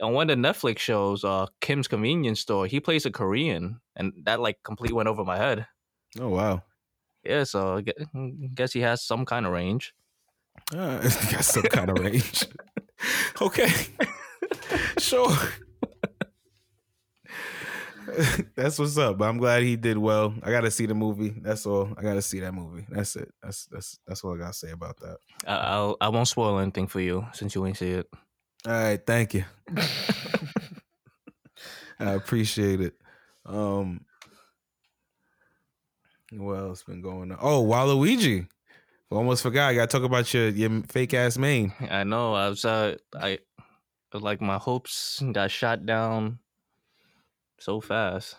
[0.02, 2.66] on one of the Netflix shows, uh Kim's Convenience Store.
[2.66, 5.66] He plays a Korean, and that like completely went over my head.
[6.18, 6.62] Oh wow!
[7.24, 9.94] Yeah, so I mm, guess he has some kind of range.
[10.74, 12.46] Uh, he got some kind of range.
[13.42, 13.70] okay,
[14.98, 15.36] sure.
[18.54, 19.18] that's what's up.
[19.18, 20.34] But I'm glad he did well.
[20.42, 21.34] I got to see the movie.
[21.40, 21.92] That's all.
[21.96, 22.86] I got to see that movie.
[22.88, 23.32] That's it.
[23.42, 25.18] That's that's that's all I got to say about that.
[25.46, 28.08] I, I'll I won't spoil anything for you since you ain't see it.
[28.66, 29.44] All right, thank you.
[31.98, 32.94] I appreciate it.
[33.46, 34.04] Um,
[36.32, 37.38] what else been going on?
[37.40, 38.46] Oh, Waluigi.
[39.10, 39.70] Almost forgot.
[39.70, 41.72] I got to talk about your your fake ass mane.
[41.90, 42.34] I know.
[42.34, 43.40] I was uh, I
[44.12, 46.38] like my hopes got shot down
[47.58, 48.36] so fast.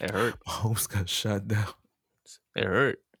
[0.00, 0.34] It hurt.
[0.46, 1.68] My hopes got shot down.
[2.56, 2.98] It hurt.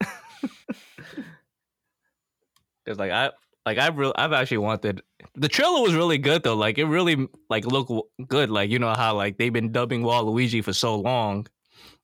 [2.86, 3.30] Cause like I
[3.66, 5.02] like I've real I've actually wanted
[5.36, 6.56] the trailer was really good though.
[6.56, 7.92] Like it really like looked
[8.26, 8.50] good.
[8.50, 11.46] Like you know how like they've been dubbing Waluigi for so long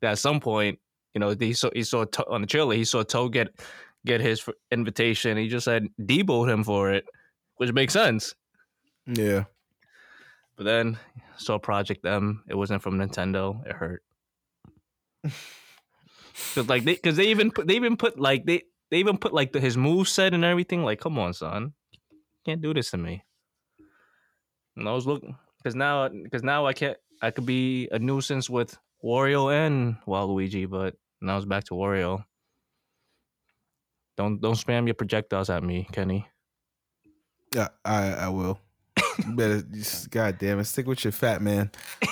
[0.00, 0.78] that at some point
[1.16, 3.48] you know, he saw he saw on the trailer he saw Toad get
[4.04, 5.38] get his invitation.
[5.38, 7.06] He just said deboed him for it,
[7.56, 8.34] which makes sense.
[9.06, 9.44] Yeah.
[10.56, 10.98] But then
[11.38, 12.44] saw Project M.
[12.50, 13.66] It wasn't from Nintendo.
[13.66, 14.02] It hurt.
[16.54, 19.32] Cause like they, cause they even put, they even put like they they even put
[19.32, 20.84] like the, his move set and everything.
[20.84, 21.72] Like, come on, son,
[22.44, 23.24] can't do this to me.
[24.76, 26.98] And I was looking because now because now I can't.
[27.22, 32.24] I could be a nuisance with Wario and Waluigi, but now it's back to Wario.
[34.16, 36.26] Don't don't spam your projectiles at me, Kenny.
[37.54, 38.58] Yeah, I I will.
[39.18, 41.70] You better, just, God damn it, stick with your fat man.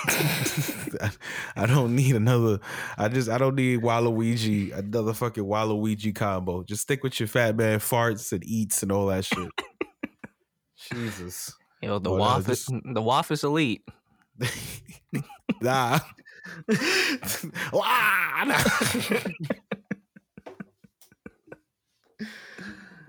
[1.57, 2.61] I don't need another.
[2.99, 6.62] I just I don't need Waluigi another fucking Waluigi combo.
[6.62, 9.51] Just stick with your fat man farts and eats and all that shit.
[10.93, 11.55] Jesus.
[11.83, 13.83] You know the Well, no, WAF just- is the WAF is elite.
[15.61, 15.99] nah.
[17.72, 18.59] Nah.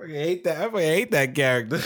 [0.08, 0.74] hate that.
[0.74, 1.80] I hate that character.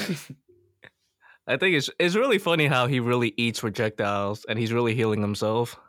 [1.47, 5.21] I think it's it's really funny how he really eats projectiles and he's really healing
[5.21, 5.79] himself.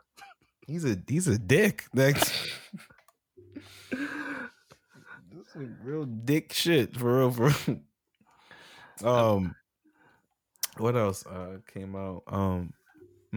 [0.65, 1.85] he's a he's a dick.
[1.93, 2.17] Like,
[3.91, 4.01] this
[5.55, 7.31] is real dick shit for real.
[7.31, 7.79] For real.
[9.03, 9.55] Um,
[10.77, 12.23] what else uh came out?
[12.27, 12.73] Um,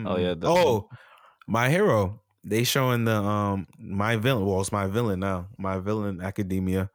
[0.07, 0.89] Oh, yeah, the- oh,
[1.47, 2.21] my hero.
[2.47, 4.45] They showing the um my villain.
[4.47, 5.49] Well, it's my villain now.
[5.59, 6.91] My villain academia.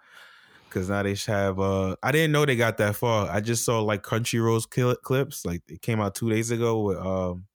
[0.70, 3.28] Cause now they have uh I didn't know they got that far.
[3.28, 5.44] I just saw like Crunchyroll's cli- clips.
[5.44, 7.48] Like it came out two days ago with um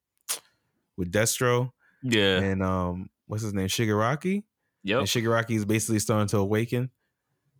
[0.97, 1.71] with Destro
[2.03, 2.41] Yeah.
[2.41, 4.43] and um what's his name Shigaraki.
[4.83, 4.99] Yep.
[4.99, 6.91] And Shigaraki is basically starting to awaken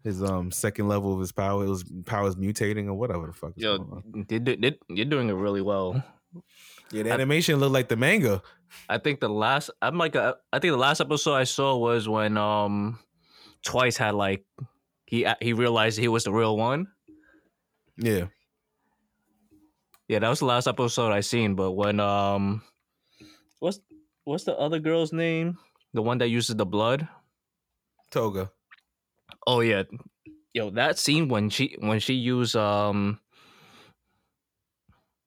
[0.03, 1.65] his um second level of his power.
[1.65, 3.53] It was powers mutating or whatever the fuck.
[3.57, 6.03] is Yo, they, they, they, you're doing it really well.
[6.91, 8.43] Yeah, the animation looked like the manga.
[8.89, 12.09] I think the last I'm like a, I think the last episode I saw was
[12.09, 12.99] when um
[13.63, 14.45] twice had like
[15.07, 16.89] he he realized he was the real one.
[17.97, 18.27] Yeah.
[20.09, 21.55] Yeah, that was the last episode I seen.
[21.55, 22.63] But when um,
[23.61, 23.81] what's
[24.25, 25.59] what's the other girl's name?
[25.95, 27.09] The one that uses the blood.
[28.11, 28.51] Toga.
[29.47, 29.85] Oh yeah,
[30.53, 33.19] yo, that scene when she when she used um,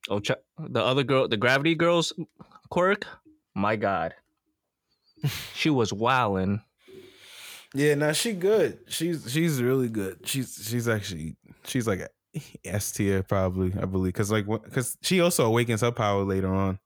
[0.10, 2.14] oh the other girl, the gravity girl's
[2.70, 3.06] quirk.
[3.58, 4.14] My God,
[5.56, 6.62] she was wilding.
[7.74, 8.80] Yeah, now she good.
[8.88, 10.20] She's she's really good.
[10.26, 12.08] She's she's actually she's like
[12.64, 16.80] S tier probably I believe because like because she also awakens her power later on.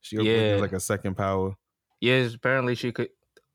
[0.00, 0.60] She awakens Yeah.
[0.60, 1.54] like a second power.
[2.00, 3.10] Yes, apparently she could.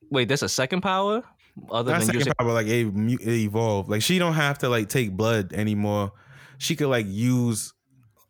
[0.10, 1.24] Wait, there's a second power
[1.70, 2.34] other Not than second using.
[2.40, 3.90] power, like it, it evolved.
[3.90, 6.14] Like she don't have to like take blood anymore.
[6.58, 7.74] She could like use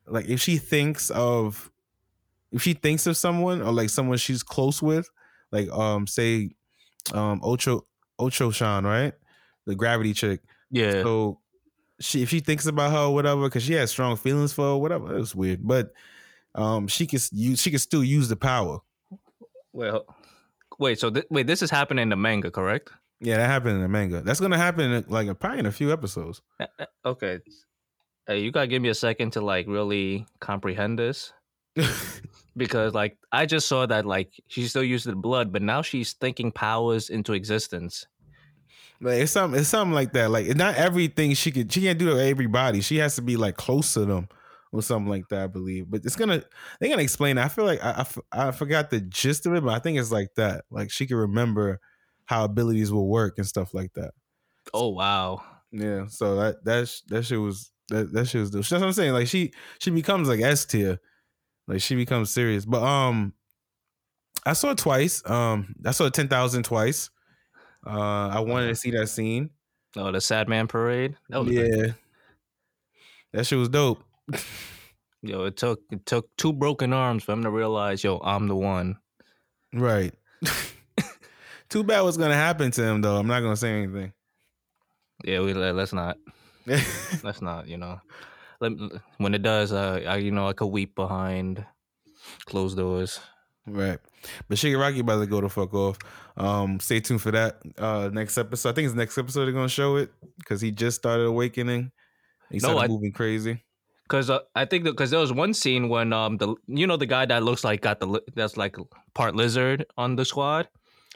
[0.08, 1.70] like if she thinks of
[2.56, 5.08] if she thinks of someone or like someone she's close with,
[5.52, 6.52] like um say
[7.14, 7.86] um Ocho
[8.18, 9.14] Ocho Sean, right?
[9.66, 10.42] The gravity chick.
[10.72, 11.40] Yeah, So
[12.00, 14.78] she if she thinks about her or whatever, because she has strong feelings for her,
[14.78, 15.16] whatever.
[15.16, 15.60] It was weird.
[15.68, 15.92] But
[16.56, 18.80] um she can use she can still use the power.
[19.74, 20.06] well,
[20.80, 21.00] wait.
[21.00, 22.92] So th- wait, this is happening in the manga, correct?
[23.22, 24.22] Yeah, that happened in the manga.
[24.22, 26.42] That's gonna happen in, like probably in a few episodes.
[27.06, 27.40] Okay.
[28.28, 31.32] Hey, you gotta give me a second to like really comprehend this
[32.58, 36.14] because like I just saw that like she still uses the blood, but now she's
[36.14, 38.08] thinking powers into existence.
[39.02, 40.32] Like it's something, it's something like that.
[40.32, 42.82] Like it's not everything she could, she can't do to everybody.
[42.82, 44.30] She has to be like close to them
[44.72, 45.44] or something like that.
[45.44, 46.44] I believe, but it's gonna
[46.80, 47.38] they're gonna explain.
[47.38, 47.46] It.
[47.46, 50.00] I feel like I, I f- I forgot the gist of it, but I think
[50.00, 50.66] it's like that.
[50.72, 51.80] Like she can remember
[52.26, 54.12] how abilities will work and stuff like that.
[54.74, 55.44] Oh wow.
[55.72, 58.52] Yeah, so that that that shit was that that shit was.
[58.52, 59.14] That's what I'm saying.
[59.14, 61.00] Like she she becomes like S tier,
[61.68, 62.66] like she becomes serious.
[62.66, 63.34] But um,
[64.46, 65.28] I saw it twice.
[65.30, 67.10] Um, I saw ten thousand twice.
[67.86, 69.52] Uh, I wanted to see that scene.
[69.98, 71.16] Oh, the Sad Man Parade.
[71.30, 71.88] That was yeah,
[73.34, 74.04] that shit was dope.
[75.22, 78.56] Yo, it took it took two broken arms for him to realize, yo, I'm the
[78.56, 78.98] one.
[79.74, 80.14] Right.
[81.70, 83.18] Too bad what's gonna happen to him though.
[83.18, 84.14] I'm not gonna say anything.
[85.24, 86.18] Yeah, we let- let's not.
[87.24, 87.68] Let's not.
[87.68, 88.00] You know,
[88.60, 91.66] when it does, uh, I you know I could weep behind
[92.46, 93.20] closed doors.
[93.68, 94.00] right.
[94.50, 95.98] But Shigaraki about to go the fuck off.
[96.38, 97.58] Um, stay tuned for that.
[97.78, 98.70] Uh, next episode.
[98.70, 101.92] I think it's next episode they're gonna show it because he just started awakening.
[102.50, 103.62] He No, started I- moving crazy.
[104.08, 107.08] Cause uh, I think because there was one scene when um the you know the
[107.08, 108.76] guy that looks like got the that's like
[109.16, 110.68] part lizard on the squad.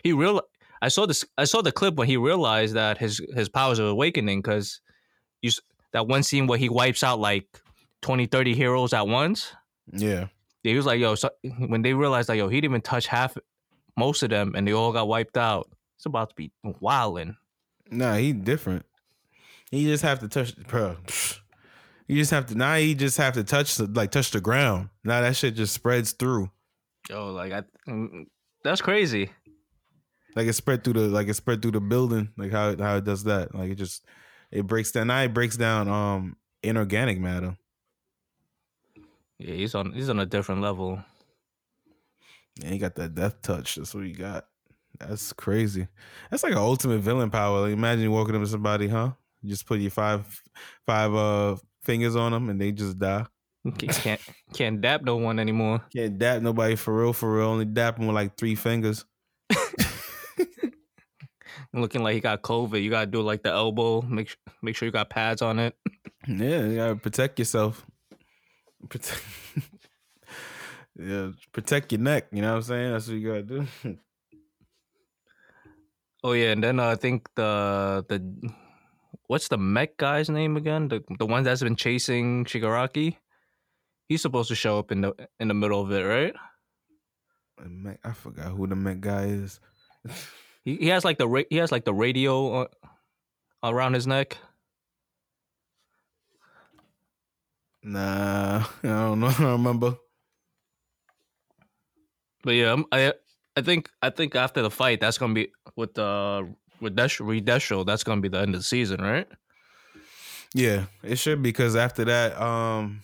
[0.02, 0.42] He real
[0.82, 3.86] I saw this I saw the clip when he realized that his his powers are
[3.86, 4.82] awakening because
[5.44, 5.52] you
[5.94, 7.46] that one scene where he wipes out like
[8.02, 9.54] 20, 30 heroes at once.
[9.92, 10.28] Yeah.
[10.64, 11.30] He was like, yo, so,
[11.68, 13.38] when they realized like, yo, he didn't even touch half,
[13.98, 15.70] most of them, and they all got wiped out.
[15.98, 17.36] It's about to be wilding.
[17.90, 18.86] Nah, he different.
[19.72, 20.98] He just have to touch, bro.
[22.08, 22.56] You just have to.
[22.56, 24.90] Now he just have to touch the like touch the ground.
[25.04, 26.50] Now that shit just spreads through.
[27.10, 28.26] Yo, like I, mm,
[28.64, 29.30] that's crazy.
[30.36, 32.30] Like it spread through the like it spread through the building.
[32.36, 33.54] Like how how it does that.
[33.54, 34.06] Like it just
[34.52, 35.08] it breaks down.
[35.08, 37.58] Now it breaks down um inorganic matter.
[39.38, 41.04] Yeah, he's on he's on a different level.
[42.62, 43.76] And he got that death touch.
[43.76, 44.46] That's what he got.
[45.00, 45.88] That's crazy.
[46.30, 47.62] That's like an ultimate villain power.
[47.62, 49.12] Like imagine you walking up to somebody, huh?
[49.42, 50.42] You just put your five
[50.86, 53.26] five uh fingers on them and they just die.
[53.78, 54.22] Can't
[54.54, 55.82] can't dap no one anymore.
[55.94, 57.48] Can't dap nobody for real, for real.
[57.48, 59.06] Only dap them with like three fingers.
[61.74, 62.82] Looking like he got COVID.
[62.82, 64.02] You gotta do like the elbow.
[64.02, 65.76] Make make sure you got pads on it.
[66.28, 67.86] Yeah, you gotta protect yourself.
[68.90, 69.24] Protect.
[71.00, 72.28] yeah, protect your neck.
[72.32, 72.92] You know what I'm saying?
[72.92, 73.68] That's what you gotta do.
[76.22, 78.52] Oh yeah, and then uh, I think the the
[79.28, 80.90] what's the mech guy's name again?
[80.90, 83.16] The the one that's been chasing Shigaraki.
[84.10, 86.36] He's supposed to show up in the in the middle of it, right?
[88.04, 89.60] I forgot who the mech guy is.
[90.70, 92.68] he he has like the ra- he has like the radio uh,
[93.64, 94.38] around his neck.
[97.82, 99.28] Nah, I don't know.
[99.28, 99.98] I don't remember.
[102.44, 103.14] But yeah, I'm, I
[103.56, 107.86] I think I think after the fight, that's gonna be with the with Desh Re-Destro.
[107.86, 109.28] That's gonna be the end of the season, right?
[110.54, 113.04] Yeah, it should because after that, um,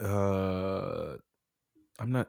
[0.00, 1.16] uh,
[2.02, 2.28] I'm not.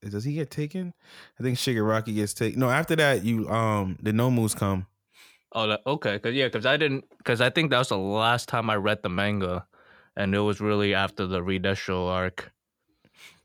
[0.00, 0.94] Does he get taken?
[1.38, 2.58] I think Shigaraki gets taken.
[2.58, 4.86] No, after that, you um, the Nomus come.
[5.52, 6.18] Oh, okay.
[6.18, 7.04] Cause yeah, cause I didn't.
[7.22, 9.66] Cause I think that was the last time I read the manga,
[10.16, 12.52] and it was really after the Re-Destro arc.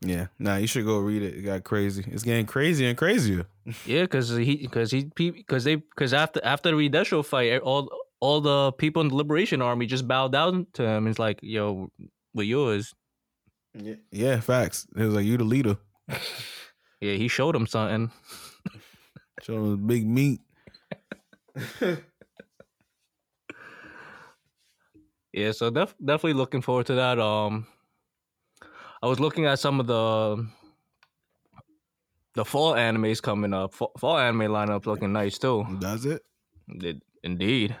[0.00, 1.34] Yeah, nah, you should go read it.
[1.34, 2.04] It got crazy.
[2.10, 3.44] It's getting crazier and crazier.
[3.86, 8.40] yeah, because he, because he, because they, because after after the Re-Destro fight, all all
[8.40, 11.06] the people in the Liberation Army just bowed down to him.
[11.06, 11.90] It's like, yo,
[12.32, 12.94] we're yours.
[13.74, 14.86] Yeah, yeah, facts.
[14.96, 15.76] It was like you the leader.
[17.00, 18.10] yeah, he showed him something.
[19.42, 20.40] showed him big meat.
[25.32, 27.18] yeah, so def- definitely looking forward to that.
[27.18, 27.66] Um,
[29.02, 30.46] I was looking at some of the
[32.34, 33.74] the fall animes coming up.
[33.74, 35.66] Fall, fall anime lineup looking nice too.
[35.78, 36.22] Does it?
[36.68, 37.76] it indeed.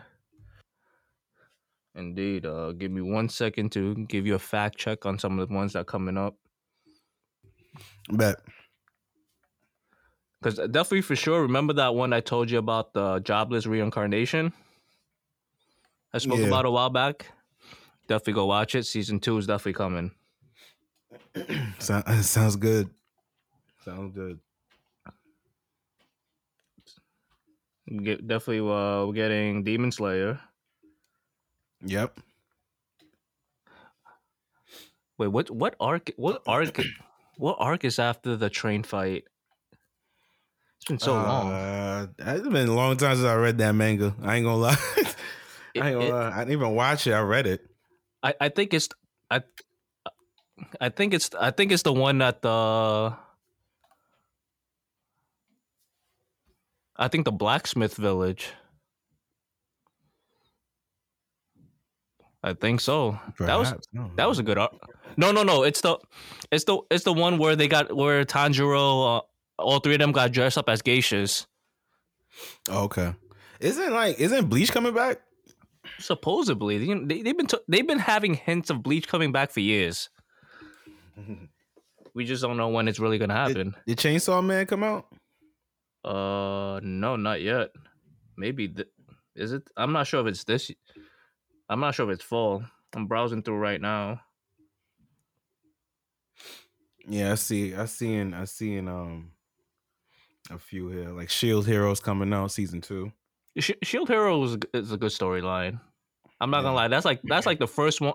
[1.94, 2.46] Indeed.
[2.46, 5.54] Uh, give me one second to give you a fact check on some of the
[5.54, 6.36] ones that are coming up.
[8.10, 8.36] Bet.
[10.40, 14.52] Because definitely for sure, remember that one I told you about the jobless reincarnation?
[16.12, 16.46] I spoke yeah.
[16.46, 17.26] about a while back.
[18.08, 18.84] Definitely go watch it.
[18.84, 20.10] Season two is definitely coming.
[21.78, 22.90] so, sounds good.
[23.84, 24.40] Sounds good.
[27.88, 30.40] Get, definitely, uh, we're getting Demon Slayer.
[31.84, 32.20] Yep.
[35.18, 35.50] Wait, what?
[35.50, 36.10] What arc?
[36.16, 36.80] What arc?
[37.36, 39.24] what arc is after the train fight?
[40.76, 42.14] It's been so uh, long.
[42.18, 44.14] It's been a long time since I read that manga.
[44.22, 44.76] I ain't gonna lie.
[45.76, 46.30] I ain't gonna it, lie.
[46.32, 47.12] I didn't even watch it.
[47.12, 47.64] I read it.
[48.22, 48.88] I, I think it's
[49.30, 49.42] I
[50.80, 53.14] I think it's I think it's the one that the
[56.96, 58.52] I think the blacksmith village.
[62.42, 63.18] I think so.
[63.36, 63.46] Perhaps.
[63.46, 64.10] That was no.
[64.16, 64.74] that was a good art.
[65.16, 65.62] No, no, no.
[65.62, 65.98] It's the
[66.50, 69.20] it's the it's the one where they got where Tanjiro, uh,
[69.58, 71.46] all three of them got dressed up as geishas.
[72.68, 73.14] Okay,
[73.60, 75.20] isn't like isn't Bleach coming back?
[75.98, 80.10] Supposedly, they, they've been t- they've been having hints of Bleach coming back for years.
[82.14, 83.74] we just don't know when it's really gonna happen.
[83.86, 85.06] Did, did Chainsaw Man come out?
[86.04, 87.70] Uh, no, not yet.
[88.36, 88.88] Maybe th-
[89.36, 89.62] is it?
[89.76, 90.70] I'm not sure if it's this.
[91.72, 92.64] I'm not sure if it's full.
[92.94, 94.20] I'm browsing through right now.
[97.06, 97.74] Yeah, I see.
[97.74, 98.34] I seen.
[98.34, 98.88] I seen.
[98.88, 99.32] Um,
[100.50, 103.12] a few here like Shield Heroes coming out season two.
[103.58, 105.80] Sh- Shield Heroes is a good storyline.
[106.40, 106.62] I'm not yeah.
[106.64, 106.88] gonna lie.
[106.88, 108.14] That's like that's like the first one.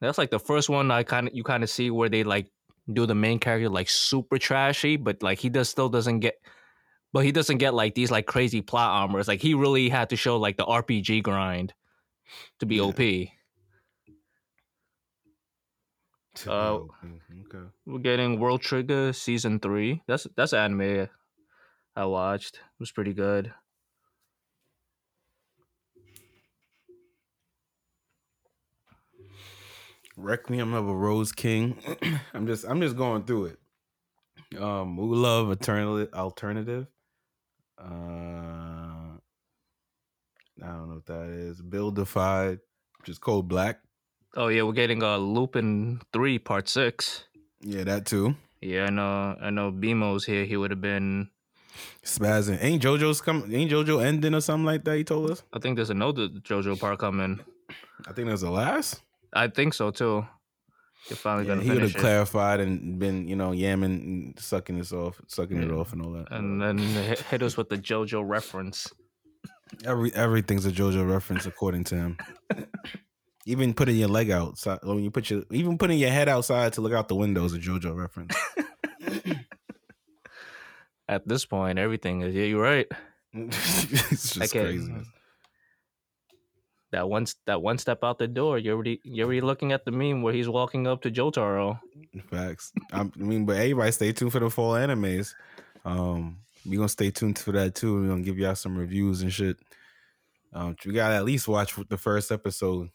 [0.00, 2.50] That's like the first one I kind of you kind of see where they like
[2.92, 6.34] do the main character like super trashy, but like he does still doesn't get,
[7.12, 9.28] but he doesn't get like these like crazy plot armors.
[9.28, 11.72] Like he really had to show like the RPG grind
[12.60, 12.82] to be yeah.
[12.82, 13.28] OP.
[16.46, 17.68] Uh, okay.
[17.84, 20.02] We're getting World Trigger season three.
[20.08, 21.08] That's that's anime
[21.94, 22.56] I watched.
[22.56, 23.52] It was pretty good.
[30.16, 31.78] Requiem of a Rose King.
[32.34, 33.58] I'm just I'm just going through it.
[34.58, 36.86] Um, Muv-Luv Alternative alternative.
[37.78, 38.81] Uh,
[40.62, 41.62] I don't know what that is.
[41.62, 42.58] Build Divide,
[43.04, 43.80] just Code Black.
[44.36, 47.24] Oh yeah, we're getting a uh, Lupin three part six.
[47.60, 48.34] Yeah, that too.
[48.60, 49.36] Yeah, I know.
[49.40, 49.72] I know.
[49.72, 50.44] BMO's here.
[50.44, 51.30] He would have been.
[52.04, 52.58] Spazzing.
[52.62, 53.48] Ain't JoJo's come?
[53.52, 54.96] Ain't JoJo ending or something like that?
[54.96, 55.42] He told us.
[55.52, 57.40] I think there's another JoJo part coming.
[58.06, 59.00] I think there's the last.
[59.32, 60.26] I think so too.
[61.08, 64.78] You're finally Yeah, gonna he would have clarified and been, you know, yamming, and sucking
[64.78, 66.30] this off, sucking it off, and all that.
[66.30, 68.92] and then hit us with the JoJo reference.
[69.84, 72.18] Every everything's a JoJo reference according to him.
[73.46, 76.80] even putting your leg outside when you put your even putting your head outside to
[76.80, 78.34] look out the window is a JoJo reference.
[81.08, 82.44] At this point, everything is yeah.
[82.44, 82.86] You're right.
[83.34, 84.60] it's just Okay.
[84.64, 84.94] crazy.
[86.92, 89.90] That one that one step out the door, you're already you're already looking at the
[89.90, 91.80] meme where he's walking up to Jotaro.
[92.30, 92.72] Facts.
[92.92, 95.34] I'm- mean, but everybody stay tuned for the fall animes.
[95.84, 98.00] Um, we gonna stay tuned for that too.
[98.00, 99.58] We're gonna give y'all some reviews and shit.
[100.52, 102.90] Um, we gotta at least watch the first episode,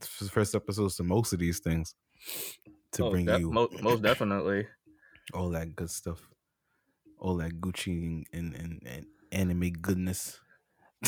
[0.00, 1.94] the first episodes to most of these things
[2.92, 4.66] to Oh, bring def- you mo- most definitely.
[5.34, 6.20] all that good stuff,
[7.18, 10.38] all that Gucci and and, and, and anime goodness.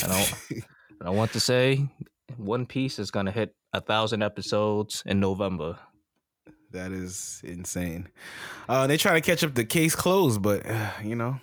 [0.02, 0.64] I don't-
[1.00, 1.86] I want to say,
[2.36, 5.78] One Piece is gonna hit a thousand episodes in November.
[6.70, 8.08] that is insane.
[8.68, 11.38] Uh, they trying to catch up the case closed, but uh, you know,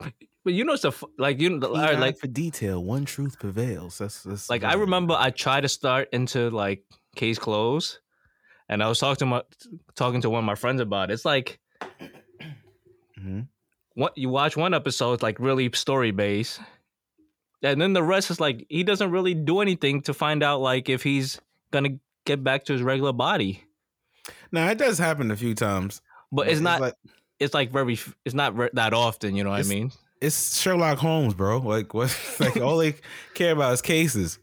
[0.44, 3.38] But you know, it's a f- like you know, right, like for detail, one truth
[3.38, 3.98] prevails.
[3.98, 6.84] That's, that's like I remember I tried to start into like
[7.16, 8.00] case close,
[8.68, 9.42] and I was talking to my
[9.94, 11.14] talking to one of my friends about it.
[11.14, 11.58] It's like
[13.20, 13.48] Mhm.
[13.94, 16.60] what you watch one episode, it's like really story based,
[17.62, 20.88] and then the rest is like he doesn't really do anything to find out like
[20.88, 21.38] if he's
[21.72, 23.64] gonna get back to his regular body.
[24.52, 26.00] Now it does happen a few times,
[26.32, 26.80] But it's not.
[26.80, 26.94] like
[27.40, 27.98] it's like very.
[28.24, 29.36] It's not ver- that often.
[29.36, 29.92] You know what I mean?
[30.20, 31.58] it's Sherlock Holmes, bro.
[31.58, 32.16] Like what?
[32.40, 32.94] Like all they
[33.34, 34.38] care about is cases.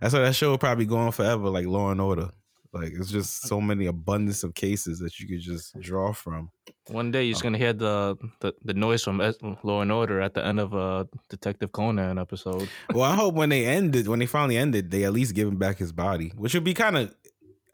[0.00, 2.30] That's why that show will probably go on forever, like Law and Order.
[2.72, 6.50] Like it's just so many abundance of cases that you could just draw from.
[6.86, 9.18] One day you're just um, gonna hear the the, the noise from
[9.64, 12.68] Law and Order at the end of a Detective Conan episode.
[12.94, 15.56] Well, I hope when they ended, when they finally ended, they at least give him
[15.56, 17.14] back his body, which would be kind of,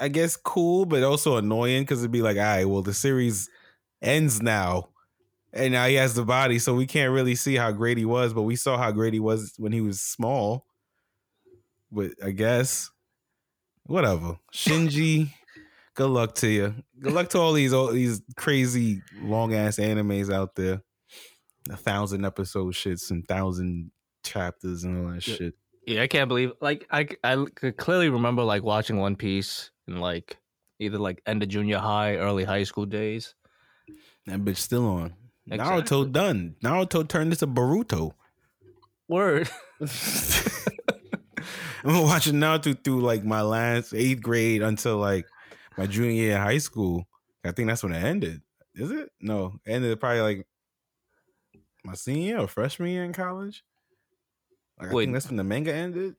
[0.00, 3.50] I guess, cool, but also annoying because it'd be like, all right, well, the series
[4.06, 4.88] ends now,
[5.52, 8.32] and now he has the body, so we can't really see how great he was,
[8.32, 10.64] but we saw how great he was when he was small.
[11.90, 12.90] But I guess,
[13.84, 14.38] whatever.
[14.52, 15.30] Shinichi,
[15.94, 16.74] good luck to you.
[16.98, 20.82] Good luck to all these all these crazy long ass animes out there.
[21.70, 23.90] A thousand episode shits and thousand
[24.24, 25.34] chapters and all that Yeah.
[25.36, 25.54] shit.
[25.86, 29.98] Yeah, I can't believe like I I could clearly remember like watching One Piece in
[30.00, 30.36] like
[30.80, 33.34] either like end of junior high, early high school days.
[34.26, 35.14] That bitch still on.
[35.48, 35.82] Exactly.
[35.82, 36.56] Naruto done.
[36.62, 38.12] Naruto turned into Boruto.
[39.08, 39.48] Word.
[41.84, 45.26] I'm watching Naruto through like my last eighth grade until like
[45.78, 47.06] my junior year in high school.
[47.44, 48.42] I think that's when it ended.
[48.74, 49.10] Is it?
[49.20, 50.46] No, it ended probably like
[51.84, 53.62] my senior or freshman year in college.
[54.80, 55.04] Like, I Wait.
[55.04, 56.16] think that's when the manga ended.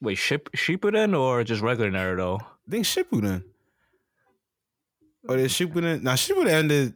[0.00, 2.40] Wait, Ship Shippuden or just regular Naruto?
[2.42, 3.44] I think Shippuden.
[5.28, 6.02] Or did Shippuden?
[6.02, 6.94] Nah, Shippuden ended.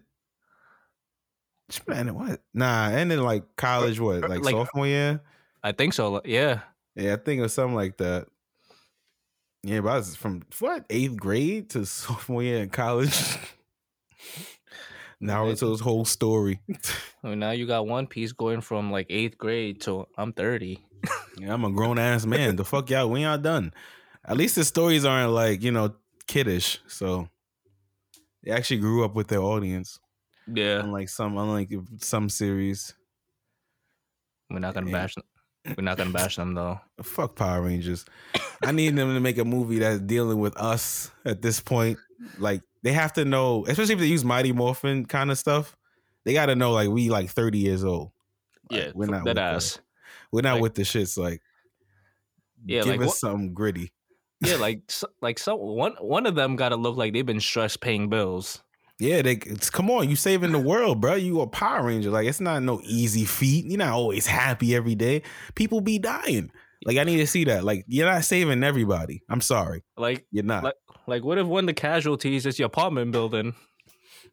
[1.93, 2.41] Ended what?
[2.55, 4.01] Nah, and ended like college.
[4.01, 4.25] What?
[4.25, 5.21] Er, like, Like- uh, sophomore year.
[5.62, 6.21] I think so.
[6.25, 6.61] Yeah.
[6.95, 8.27] Yeah, I think it was something like that.
[9.62, 13.14] Yeah, but I was from what eighth grade to sophomore year in college.
[15.21, 16.61] now it's his whole story.
[16.69, 16.79] Mean,
[17.25, 20.85] oh, now you got One Piece going from like eighth grade to I'm thirty.
[21.39, 22.57] Yeah, I'm a grown ass man.
[22.57, 23.73] The fuck y'all, when y'all done?
[24.25, 25.95] At least the stories aren't like you know
[26.27, 26.81] kiddish.
[26.87, 27.29] So
[28.43, 29.99] they actually grew up with their audience.
[30.53, 30.80] Yeah.
[30.80, 32.94] Unlike some, unlike some series.
[34.51, 34.92] We're not gonna Yeah.
[34.92, 35.14] bash.
[35.76, 36.80] We're not gonna bash them though.
[37.03, 38.05] Fuck Power Rangers.
[38.62, 41.99] I need them to make a movie that's dealing with us at this point.
[42.38, 45.76] Like they have to know, especially if they use Mighty Morphin kind of stuff.
[46.24, 48.11] They got to know like we like thirty years old.
[48.70, 49.80] Like, Yeah, we're not that with the- ass.
[50.32, 51.18] We're not Like- with the shits.
[51.18, 51.42] Like
[52.64, 53.92] Yeah, give like us what- something gritty.
[54.40, 57.40] Yeah, like s- like so one one of them got to look like they've been
[57.40, 58.62] stressed paying bills.
[59.01, 60.09] Yeah, they it's, come on.
[60.11, 61.14] You saving the world, bro.
[61.14, 62.11] You a Power Ranger.
[62.11, 63.66] Like it's not no easy feat.
[63.66, 65.22] You're not always happy every day.
[65.55, 66.51] People be dying.
[66.84, 67.64] Like I need to see that.
[67.64, 69.22] Like you're not saving everybody.
[69.28, 70.64] I'm sorry, Like you're not.
[70.64, 70.74] Like-
[71.07, 73.55] like what if one of the casualties is your apartment building?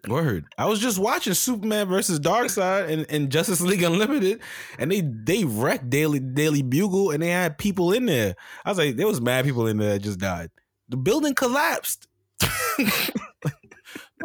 [0.09, 0.45] Word.
[0.57, 4.41] I was just watching Superman versus Darkseid and, and Justice League Unlimited,
[4.77, 8.35] and they they wrecked Daily Daily Bugle, and they had people in there.
[8.65, 10.51] I was like, there was mad people in there that just died.
[10.89, 12.07] The building collapsed.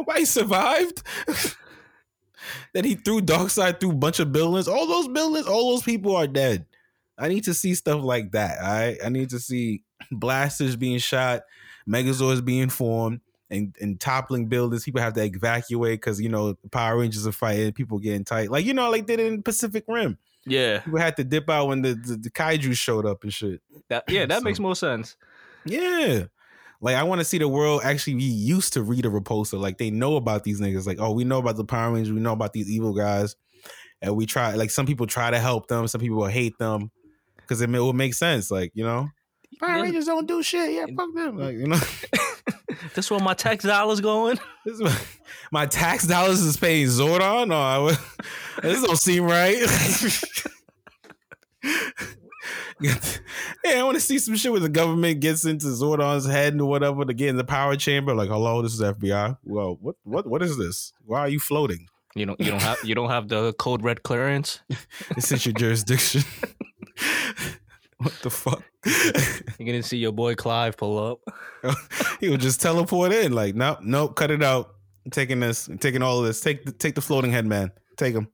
[0.07, 1.03] Nobody survived.
[2.72, 4.68] then he threw Darkseid through a bunch of buildings.
[4.68, 6.66] All those buildings, all those people are dead.
[7.18, 8.59] I need to see stuff like that.
[8.62, 8.98] All right.
[9.05, 11.42] I need to see blasters being shot,
[11.88, 13.20] Megazords being formed,
[13.51, 14.84] and, and toppling buildings.
[14.84, 17.72] People have to evacuate because you know Power Rangers are fighting.
[17.72, 20.16] People getting tight, like you know, like they did in Pacific Rim.
[20.46, 23.61] Yeah, People had to dip out when the the, the kaiju showed up and shit.
[23.88, 25.16] that yeah, that So- makes more sense.
[25.66, 26.24] Yeah.
[26.81, 29.59] Like I want to see the world actually be used to Rita Repulsa.
[29.59, 30.87] Like they know about these niggas.
[30.87, 32.12] Like, oh, we know about the Power Rangers.
[32.12, 33.37] We know about these evil guys.
[34.03, 36.91] And we try like some people try to help them, some people will hate them.
[37.47, 38.51] Cause it, ma- it will make sense.
[38.51, 39.09] Like, you know.
[39.59, 39.83] Power Yeah.
[39.83, 40.72] Rangers don't do shit.
[40.72, 41.37] Yeah, fuck them.
[41.37, 41.81] Like, you know.
[42.95, 44.39] This where my tax dollars going?
[44.64, 44.97] this is my,
[45.53, 47.49] my tax dollars is paying Zordon.
[47.49, 47.97] No, I,
[48.62, 49.59] this don't seem right.
[52.80, 52.94] yeah,
[53.66, 57.05] I want to see some shit where the government gets into Zordon's head and whatever
[57.05, 58.14] to get in the power chamber.
[58.14, 59.38] Like, hello, this is FBI.
[59.44, 60.92] Well, what, what, what is this?
[61.05, 61.86] Why are you floating?
[62.14, 64.61] You don't you don't have you don't have the code red clearance.
[65.14, 66.22] This is your jurisdiction.
[67.98, 68.64] what the fuck?
[69.59, 71.20] You're gonna see your boy Clive pull up.
[72.18, 73.32] he would just teleport in.
[73.32, 74.74] Like, nope, nope, cut it out.
[75.05, 75.68] I'm taking this.
[75.68, 76.40] I'm taking all of this.
[76.40, 77.70] Take the take the floating head man.
[77.96, 78.28] Take him.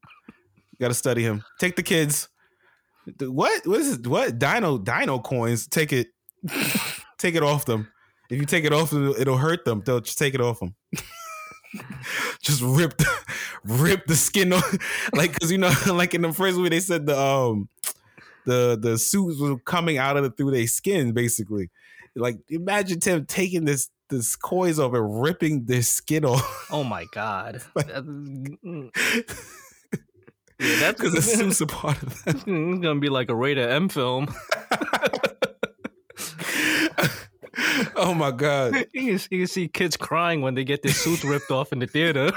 [0.81, 1.43] Got to study him.
[1.59, 2.29] Take the kids.
[3.21, 3.67] What?
[3.67, 4.07] What is it?
[4.07, 4.39] What?
[4.39, 5.67] Dino Dino coins.
[5.67, 6.09] Take it.
[7.19, 7.89] take it off them.
[8.31, 9.83] If you take it off them, it'll hurt them.
[9.85, 10.75] They'll just take it off them.
[12.41, 13.19] just rip, the,
[13.65, 14.77] rip the skin off.
[15.15, 17.69] Like, cause you know, like in the first movie, they said the um,
[18.45, 21.71] the the suits were coming out of the, through their skin, basically.
[22.15, 26.69] Like, imagine Tim taking this this coins off and ripping their skin off.
[26.71, 27.63] Oh my god.
[27.75, 28.93] That-
[30.61, 32.35] yeah, that's because the suits a part of that.
[32.37, 34.29] It's gonna be like a rated M film.
[37.97, 38.75] oh my god!
[38.93, 41.79] You can, you can see kids crying when they get their suits ripped off in
[41.81, 42.31] the theater.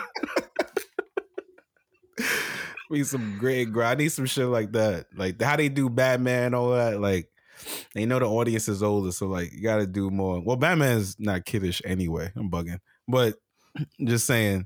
[2.90, 3.70] We need some great.
[3.78, 5.06] I need some shit like that.
[5.16, 7.00] Like how they do Batman, all that.
[7.00, 7.30] Like
[7.94, 10.42] they know the audience is older, so like you got to do more.
[10.42, 12.32] Well, Batman's not kiddish anyway.
[12.36, 13.36] I'm bugging, but
[14.04, 14.66] just saying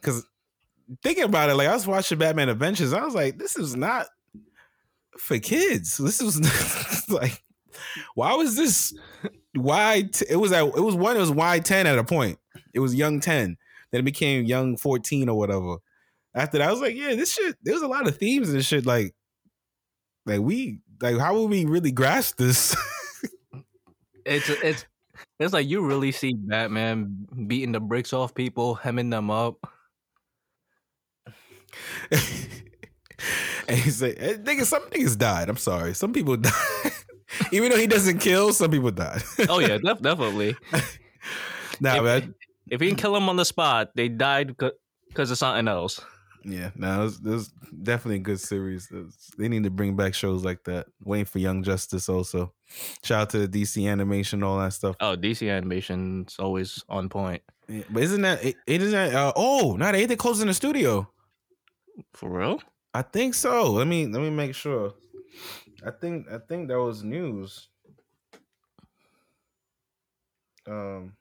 [0.00, 0.24] because
[1.02, 4.06] thinking about it, like I was watching Batman Adventures, I was like, this is not
[5.18, 5.96] for kids.
[5.96, 7.42] This was like,
[8.14, 8.94] why was this?
[9.54, 11.16] Why t- it was at it was one.
[11.16, 12.38] It was Y ten at a point.
[12.74, 13.56] It was young ten.
[13.90, 15.76] Then it became young fourteen or whatever.
[16.34, 17.56] After that, I was like, yeah, this shit.
[17.62, 18.86] There's a lot of themes and shit.
[18.86, 19.14] Like,
[20.26, 22.76] like we like how would we really grasp this?
[24.28, 24.84] It's it's
[25.40, 29.56] it's like you really see Batman beating the bricks off people, hemming them up.
[33.68, 35.48] and he said, eh, nigga, some niggas died.
[35.48, 36.52] I'm sorry, some people died.
[37.52, 39.22] Even though he doesn't kill, some people died.
[39.48, 40.56] Oh yeah, def- definitely.
[41.80, 42.34] nah, if, man.
[42.70, 44.56] if you can kill them on the spot, they died
[45.08, 46.00] because of something else.
[46.44, 47.48] Yeah, no, it's, it's
[47.82, 48.90] definitely a good series.
[48.90, 50.86] It's- they need to bring back shows like that.
[51.04, 52.54] Waiting for Young Justice also.
[53.02, 54.96] Shout out to the DC animation, all that stuff.
[55.00, 57.42] Oh, DC animation's always on point.
[57.68, 59.14] Yeah, but isn't that isn't that?
[59.14, 61.10] Uh, oh, now they they closing the studio.
[62.12, 62.60] For real?
[62.94, 63.70] I think so.
[63.72, 64.94] Let me let me make sure.
[65.84, 67.70] I think I think that was news.
[70.66, 71.16] Um,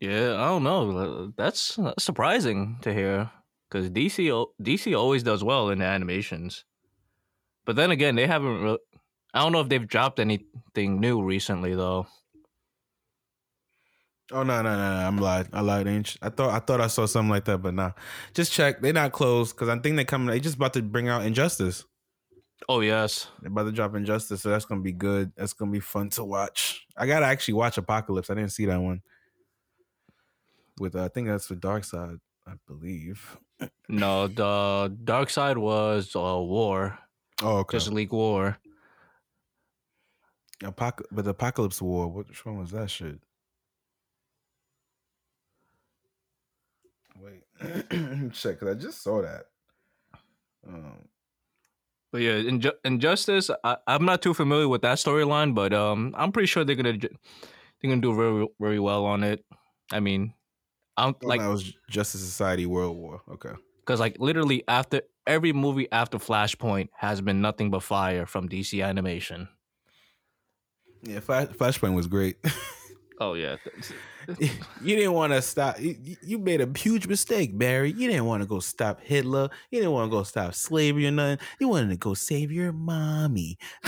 [0.00, 1.32] Yeah, I don't know.
[1.36, 3.30] That's, that's surprising to hear
[3.68, 4.30] because DC
[4.62, 6.64] DC always does well in the animations,
[7.64, 8.62] but then again, they haven't.
[8.62, 8.78] Re-
[9.34, 12.06] I don't know if they've dropped anything new recently though.
[14.32, 15.06] Oh no no no no!
[15.06, 15.48] I'm lied.
[15.52, 15.86] I lied.
[15.88, 17.92] Ain't I thought I thought I saw something like that, but nah.
[18.32, 18.80] Just check.
[18.80, 20.28] They're not closed because I think they coming.
[20.28, 21.84] They just about to bring out Injustice.
[22.68, 25.32] Oh yes, They're about to drop Injustice, so that's gonna be good.
[25.36, 26.86] That's gonna be fun to watch.
[26.96, 28.30] I gotta actually watch Apocalypse.
[28.30, 29.02] I didn't see that one.
[30.78, 33.36] With uh, I think that's with Darkseid, I believe.
[33.88, 36.98] no, the Darkseid was uh, War,
[37.42, 37.76] Oh, okay.
[37.76, 38.58] Justice League War.
[40.62, 43.18] Apoc- but the Apocalypse War, which one was that shit?
[47.16, 47.49] Wait, let me
[48.32, 49.46] check because I just saw that.
[50.66, 51.08] Um,
[52.12, 53.50] But yeah, Inju- Injustice.
[53.64, 56.98] I, I'm not too familiar with that storyline, but um, I'm pretty sure they're gonna
[56.98, 57.10] they're
[57.90, 59.44] gonna do very very well on it.
[59.92, 60.34] I mean,
[60.96, 63.22] I'm like like that was Justice Society World War.
[63.32, 63.52] Okay.
[63.80, 68.84] because like literally after every movie after Flashpoint has been nothing but fire from DC
[68.84, 69.48] Animation.
[71.02, 72.36] Yeah, Flash, Flashpoint was great.
[73.22, 73.56] Oh yeah,
[74.38, 75.78] you didn't want to stop.
[75.78, 77.92] You, you made a huge mistake, Barry.
[77.92, 79.50] You didn't want to go stop Hitler.
[79.70, 81.44] You didn't want to go stop slavery or nothing.
[81.60, 83.58] You wanted to go save your mommy.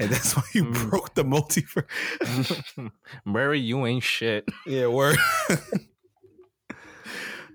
[0.00, 0.90] and that's why you Mm.
[0.90, 2.90] broke the multiverse.
[3.24, 4.48] Mary, you ain't shit.
[4.66, 5.16] Yeah, word.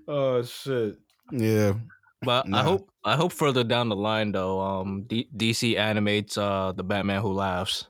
[0.08, 0.96] oh shit.
[1.30, 1.74] Yeah.
[2.22, 6.72] But I hope I hope further down the line though, um, D- DC animates uh
[6.72, 7.88] the Batman Who Laughs.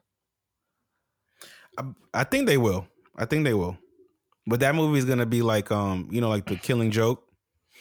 [1.78, 2.86] I, I think they will.
[3.16, 3.76] I think they will.
[4.46, 7.22] But that movie is gonna be like um, you know, like the Killing Joke.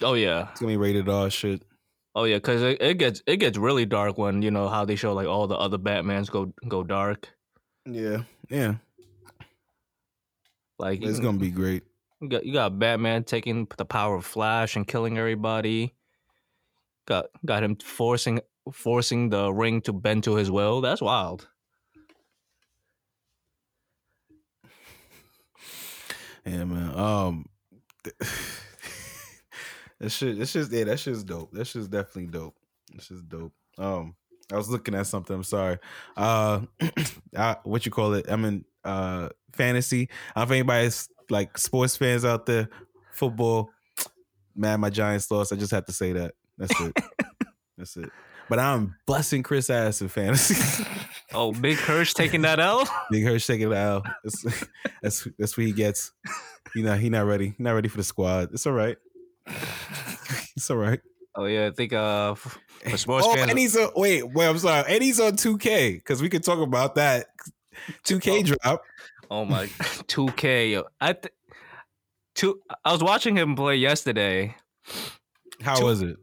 [0.02, 1.64] Oh yeah, It's gonna be rated R shit.
[2.16, 4.96] oh yeah, because it, it gets it gets really dark when you know how they
[4.96, 7.30] show like all the other Batmans go go dark.
[7.86, 8.76] Yeah, yeah.
[10.80, 11.84] Like It's you, gonna be great.
[12.20, 15.94] you got you got Batman taking the power of Flash and killing everybody.
[17.08, 20.82] Got got him forcing forcing the ring to bend to his will.
[20.82, 21.48] That's wild.
[26.46, 26.98] Yeah, man.
[26.98, 27.46] Um,
[30.00, 30.40] that shit.
[30.40, 30.86] That shit's yeah.
[30.86, 31.52] That shit's dope.
[31.52, 32.56] That shit's definitely dope.
[32.94, 33.54] That shit's dope.
[33.78, 34.16] Um,
[34.52, 35.36] I was looking at something.
[35.36, 35.78] I'm sorry.
[36.18, 36.62] Uh,
[37.38, 38.26] I, what you call it?
[38.28, 40.10] I'm in uh fantasy.
[40.36, 42.70] I don't know if anybody's like sports fans out there.
[43.14, 43.70] Football.
[44.56, 45.54] Man, my Giants lost.
[45.54, 46.34] I just have to say that.
[46.58, 46.98] That's it.
[47.78, 48.10] That's it.
[48.52, 50.84] But I'm busting Chris ass in fantasy.
[51.34, 52.86] Oh, Big Hirsch taking that L.
[53.10, 54.04] Big Hirsch taking that L.
[54.22, 54.44] That's
[55.02, 56.12] that's that's what he gets.
[56.76, 57.54] You know, he not ready.
[57.58, 58.50] He not ready for the squad.
[58.52, 58.98] It's all right.
[60.58, 61.00] it's all right.
[61.34, 63.50] Oh yeah, I think uh for sports Oh, fans.
[63.50, 63.92] and he's on.
[63.96, 64.46] Wait, wait.
[64.46, 64.84] I'm sorry.
[64.90, 67.28] And he's on 2K because we could talk about that.
[68.04, 68.84] 2K drop.
[69.30, 69.70] Oh my,
[70.08, 70.84] two K.
[71.00, 71.34] I th-
[72.36, 72.60] two.
[72.84, 74.54] I was watching him play yesterday.
[75.62, 76.18] How Two- was it?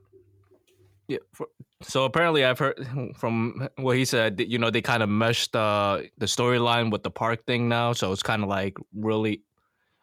[1.09, 1.19] Yeah.
[1.33, 1.47] For,
[1.83, 4.41] so apparently, I've heard from what he said.
[4.41, 7.93] You know, they kind of meshed uh, the storyline with the park thing now.
[7.93, 9.43] So it's kind of like really,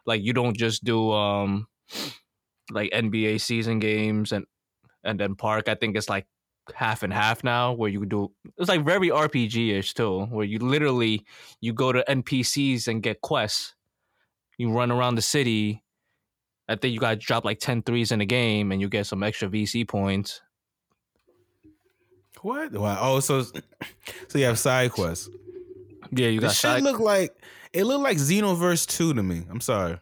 [0.06, 1.66] like you don't just do um,
[2.70, 4.46] like NBA season games and
[5.04, 5.68] and then park.
[5.68, 6.26] I think it's like
[6.74, 8.32] half and half now, where you do.
[8.56, 11.26] It's like very RPG ish too, where you literally
[11.60, 13.74] you go to NPCs and get quests.
[14.58, 15.82] You run around the city.
[16.68, 19.06] I think you got to drop like 10 threes in a game and you get
[19.06, 20.40] some extra VC points.
[22.42, 22.72] What?
[22.72, 22.98] Wow.
[23.00, 23.42] Oh, so
[24.28, 25.28] so you have side quests.
[26.12, 27.34] Yeah, you got This shit look like
[27.72, 29.42] it looked like Xenoverse 2 to me.
[29.50, 29.98] I'm sorry.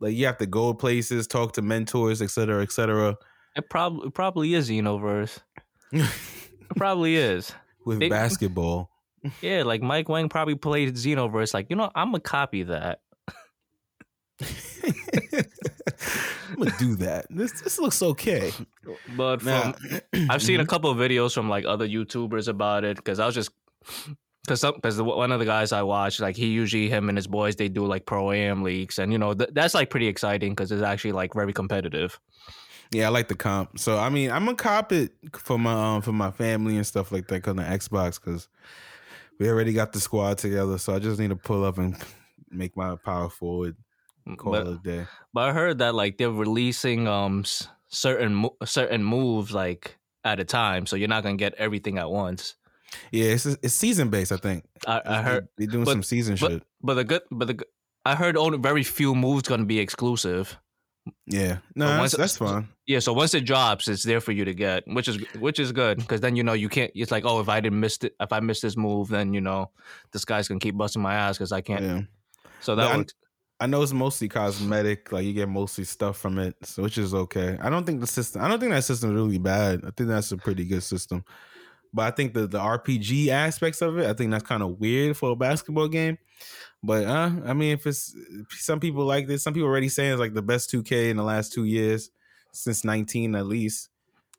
[0.00, 3.16] Like you have to go places, talk to mentors, etc., cetera, et cetera,
[3.56, 5.38] It probably probably is Xenoverse.
[5.92, 7.52] It probably is.
[7.84, 8.90] with They- basketball.
[9.40, 11.54] Yeah, like Mike Wang probably played Xenoverse.
[11.54, 13.00] Like, you know, I'm gonna copy that.
[16.50, 17.26] I'm gonna do that.
[17.30, 18.52] This this looks okay.
[19.16, 19.74] But from Now,
[20.30, 20.68] I've seen a Mhm.
[20.68, 23.50] couple of videos from like other YouTubers about it because I was just
[24.46, 27.56] because because one of the guys I watch like he usually him and his boys
[27.56, 30.70] they do like pro am leagues and you know th- that's like pretty exciting because
[30.72, 32.18] it's actually like very competitive.
[32.92, 33.78] Yeah, I like the comp.
[33.78, 37.10] So I mean, I'm gonna cop it for my um, for my family and stuff
[37.12, 38.48] like that because the Xbox because
[39.40, 40.78] we already got the squad together.
[40.78, 41.96] So I just need to pull up and
[42.50, 43.76] make my power forward.
[44.38, 45.06] Call But it a day.
[45.32, 47.44] but I heard that like they're releasing um
[47.88, 52.10] certain mo- certain moves like at a time, so you're not gonna get everything at
[52.10, 52.54] once.
[53.12, 54.32] Yeah, it's it's season based.
[54.32, 56.62] I think I, I heard, they, are doing but- some season but- shit.
[56.82, 57.66] but the good, but the
[58.06, 60.56] I heard only very few moves gonna be exclusive.
[61.26, 62.68] Yeah, no, But that's, that's fine.
[62.86, 65.70] Yeah, so once it drops, it's there for you to get, which is which is
[65.70, 66.90] good because then you know you can't.
[66.94, 69.42] It's like, oh, if I didn't miss it, if I missed this move, then you
[69.42, 69.70] know
[70.12, 71.82] this guy's gonna keep busting my ass because I can't.
[71.84, 72.00] Yeah,
[72.60, 73.12] So that works.
[73.60, 75.12] I know it's mostly cosmetic.
[75.12, 77.56] Like you get mostly stuff from it, so which is okay.
[77.60, 78.42] I don't think the system.
[78.42, 79.84] I don't think that system is really bad.
[79.84, 81.24] I think that's a pretty good system.
[81.92, 85.16] But I think the the RPG aspects of it, I think that's kind of weird
[85.16, 86.18] for a basketball game.
[86.82, 88.14] But uh, I mean, if it's
[88.50, 91.22] some people like this, some people already saying it's like the best 2K in the
[91.22, 92.10] last two years
[92.52, 93.88] since 19 at least.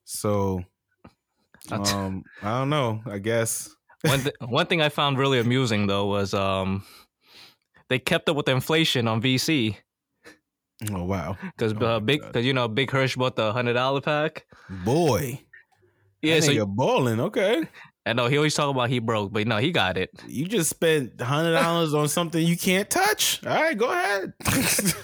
[0.04, 0.64] So,
[1.72, 3.02] um, I don't know.
[3.08, 6.84] I guess one th- one thing I found really amusing though was um
[7.90, 9.78] they kept up with inflation on VC
[10.92, 14.02] Oh wow, because Oh uh, big because you know Big Hirsch bought the hundred dollar
[14.02, 14.46] pack.
[14.84, 15.42] boy.
[16.22, 17.20] Yeah, so you're balling.
[17.20, 17.64] Okay.
[18.06, 20.10] I know he always talk about he broke, but no, he got it.
[20.28, 23.44] You just spent hundred dollars on something you can't touch.
[23.46, 24.34] All right, go ahead.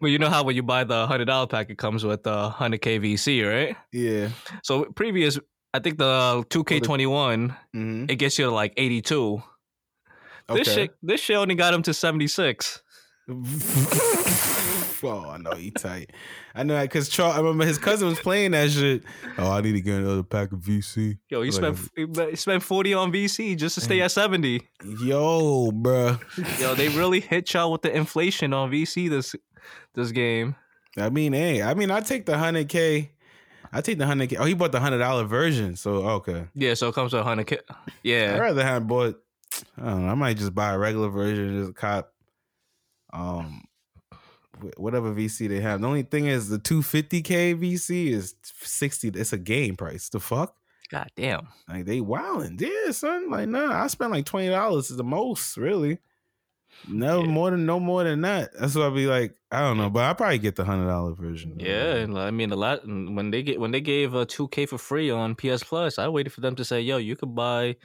[0.00, 2.50] But you know how when you buy the hundred dollar pack, it comes with the
[2.50, 3.76] hundred K VC, right?
[3.90, 4.28] yeah.
[4.62, 5.38] So previous,
[5.72, 9.42] I think the two K twenty one, hmm it gets you to like eighty two.
[10.48, 10.58] Okay.
[10.62, 12.82] This shit, this shit only got him to seventy six.
[15.02, 16.10] oh, I know he tight.
[16.54, 17.36] I know because Charles.
[17.36, 19.02] I remember his cousin was playing that shit.
[19.38, 21.18] Oh, I need to get another pack of VC.
[21.30, 24.68] Yo, he Like, spent he spent forty on VC just to stay at seventy.
[25.02, 26.20] Yo, bruh.
[26.60, 29.34] Yo, they really hit y'all with the inflation on VC this
[29.94, 30.56] this game.
[30.96, 33.12] I mean, hey, I mean, I take the hundred k.
[33.72, 34.36] I take the hundred k.
[34.36, 35.76] Oh, he bought the hundred dollar version.
[35.76, 36.46] So okay.
[36.54, 37.58] Yeah, so it comes with hundred K.
[37.68, 39.20] I'd Yeah, I rather have bought.
[39.78, 40.12] I don't know.
[40.12, 42.12] I might just buy a regular version, of just cop.
[43.12, 43.64] Um,
[44.76, 45.80] whatever VC they have.
[45.80, 49.08] The only thing is the 250k VC is 60.
[49.08, 50.08] It's a game price.
[50.08, 50.54] The fuck?
[50.90, 51.48] god damn.
[51.68, 52.58] Like they wilding.
[52.60, 53.30] Yeah, son.
[53.30, 55.98] Like nah, I spent like twenty dollars is the most really.
[56.86, 57.26] No Yeah.
[57.30, 58.50] more than no more than that.
[58.58, 59.34] That's what I'd be like.
[59.50, 61.56] I don't know, but I probably get the hundred dollar version.
[61.58, 64.78] Yeah, and I mean a lot when they get when they gave a 2K for
[64.78, 67.76] free on PS Plus, I waited for them to say, "Yo, you could buy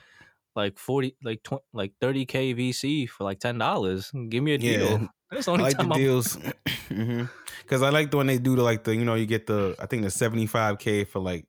[0.56, 4.30] like 40 like 20, like 30k VC for like $10.
[4.30, 4.78] Give me a Yeah.
[4.78, 6.38] deal." That's the I only like the time I'm deals
[6.90, 7.26] mm-hmm.
[7.62, 9.76] because I like the one they do the like the you know you get the
[9.80, 11.46] I think the seventy five k for like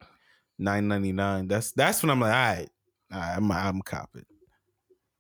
[0.59, 1.49] nine ninety nine.
[1.49, 2.69] That's that's when I'm like, all right,
[3.13, 4.21] all right I'm I'm copy.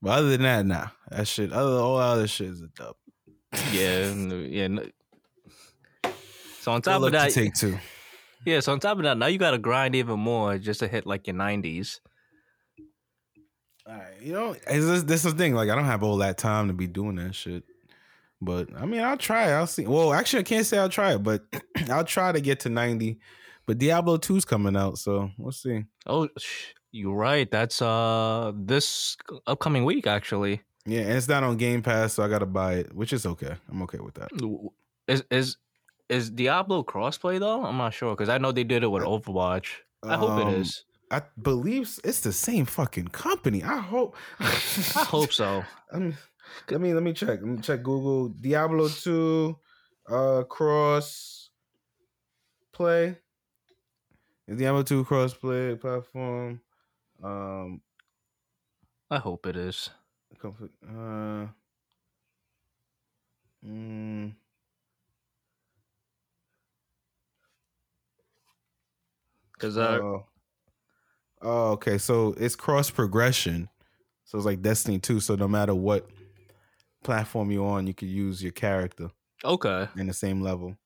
[0.03, 1.53] But other than that, nah, that shit.
[1.53, 2.97] Other all other shit is a dub.
[3.73, 4.65] yeah, yeah.
[4.65, 4.93] n-
[6.61, 7.79] So on top of to that, take two.
[8.45, 8.61] yeah.
[8.61, 11.07] So on top of that, now you got to grind even more just to hit
[11.07, 12.01] like your 90s.
[13.91, 15.55] All right, you know, is this this is the thing?
[15.55, 17.65] Like, I don't have all that time to be doing that shit.
[18.41, 19.51] But I mean, I'll try.
[19.51, 19.87] I'll see.
[19.87, 21.45] Well, actually, I can't say I'll try it, but
[21.91, 23.19] I'll try to get to ninety.
[23.67, 25.85] But Diablo 2's coming out, so we'll see.
[26.07, 27.49] Oh, sh- you're right.
[27.51, 29.17] That's uh this
[29.47, 30.63] upcoming week actually.
[30.87, 33.55] Yeah, and it's not on Game Pass, so I gotta buy it, which is okay.
[33.71, 34.31] I'm okay with that.
[35.09, 35.57] Is is
[36.09, 37.65] is Diablo crossplay though?
[37.65, 39.67] I'm not sure because I know they did it with Overwatch.
[40.03, 40.85] I hope Um, it is.
[41.11, 43.63] I believe it's the same fucking company.
[43.63, 44.17] I hope.
[44.41, 45.65] I hope so.
[45.93, 46.17] Um,
[46.71, 47.41] let me let me check.
[47.41, 49.59] Let me check Google Diablo 2
[50.09, 51.51] uh cross
[52.73, 53.19] play.
[54.47, 56.61] Is Diablo 2 cross play platform?
[57.23, 57.83] Um
[59.11, 59.91] I hope it is.
[60.87, 61.47] uh
[63.63, 64.35] mm,
[69.53, 70.01] Because uh,
[71.43, 71.49] oh.
[71.51, 71.99] oh, okay.
[71.99, 73.69] So it's cross progression.
[74.25, 75.21] So it's like Destiny 2.
[75.21, 76.09] So no matter what
[77.03, 79.11] platform you're on, you could use your character
[79.45, 80.77] okay, in the same level.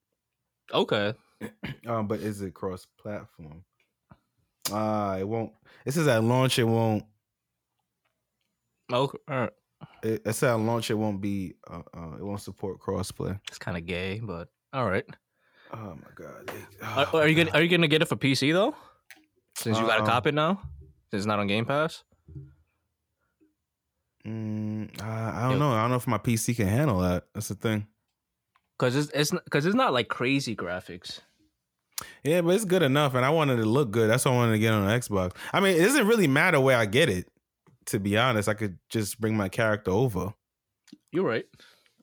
[0.72, 1.14] okay.
[1.86, 3.62] Um, but is it cross platform?
[4.72, 5.52] Ah, it won't.
[5.84, 7.04] It says at launch it won't.
[8.90, 9.50] Okay, all right.
[10.02, 11.54] It, at launch it won't be.
[11.70, 13.38] Uh, uh, it won't support crossplay.
[13.48, 15.04] It's kind of gay, but all right.
[15.72, 16.48] Oh my god!
[16.48, 18.74] It- Are, oh are you my gonna Are you gonna get it for PC though?
[19.56, 20.60] Since you got a Um, copy now,
[21.10, 22.02] since it's not on Game Pass.
[24.26, 25.58] Mm, I, I don't Yo.
[25.58, 25.72] know.
[25.72, 27.24] I don't know if my PC can handle that.
[27.34, 27.86] That's the thing.
[28.78, 31.20] Cause it's it's because it's not like crazy graphics.
[32.24, 34.10] Yeah, but it's good enough, and I wanted to look good.
[34.10, 35.32] That's why I wanted to get on the Xbox.
[35.52, 37.28] I mean, it doesn't really matter where I get it.
[37.86, 40.32] To be honest, I could just bring my character over.
[41.12, 41.44] You're right.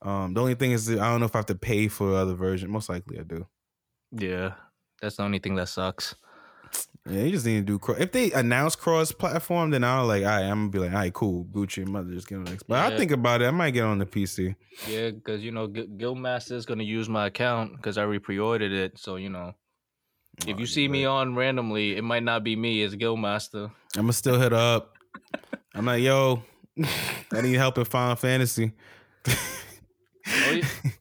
[0.03, 2.15] Um, the only thing is, I don't know if I have to pay for the
[2.17, 2.69] other version.
[2.71, 3.47] Most likely, I do.
[4.11, 4.53] Yeah,
[5.01, 6.15] that's the only thing that sucks.
[7.09, 7.97] Yeah, you just need to do cross.
[7.99, 10.97] If they announce cross platform, then I'll like, all right, I'm gonna be like, all
[10.97, 12.61] right, cool, Gucci, about just get on Xbox.
[12.67, 13.45] But I think about it.
[13.47, 14.55] I might get on the PC.
[14.87, 18.99] Yeah, because you know, Gu- Guildmaster is gonna use my account because I re-pre-ordered it.
[18.99, 19.55] So you know,
[20.45, 22.83] if Oh, you see me on randomly, it might not be me.
[22.83, 23.71] It's Guildmaster.
[23.95, 24.93] I'm gonna still hit up.
[25.73, 26.43] I'm like, yo,
[27.33, 28.73] I need help in Final Fantasy.
[29.27, 30.65] Oh, yeah.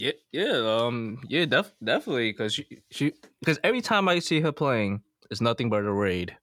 [0.00, 4.50] Yeah, yeah, um, yeah, def- definitely, because she, she, because every time I see her
[4.50, 6.34] playing, it's nothing but a raid.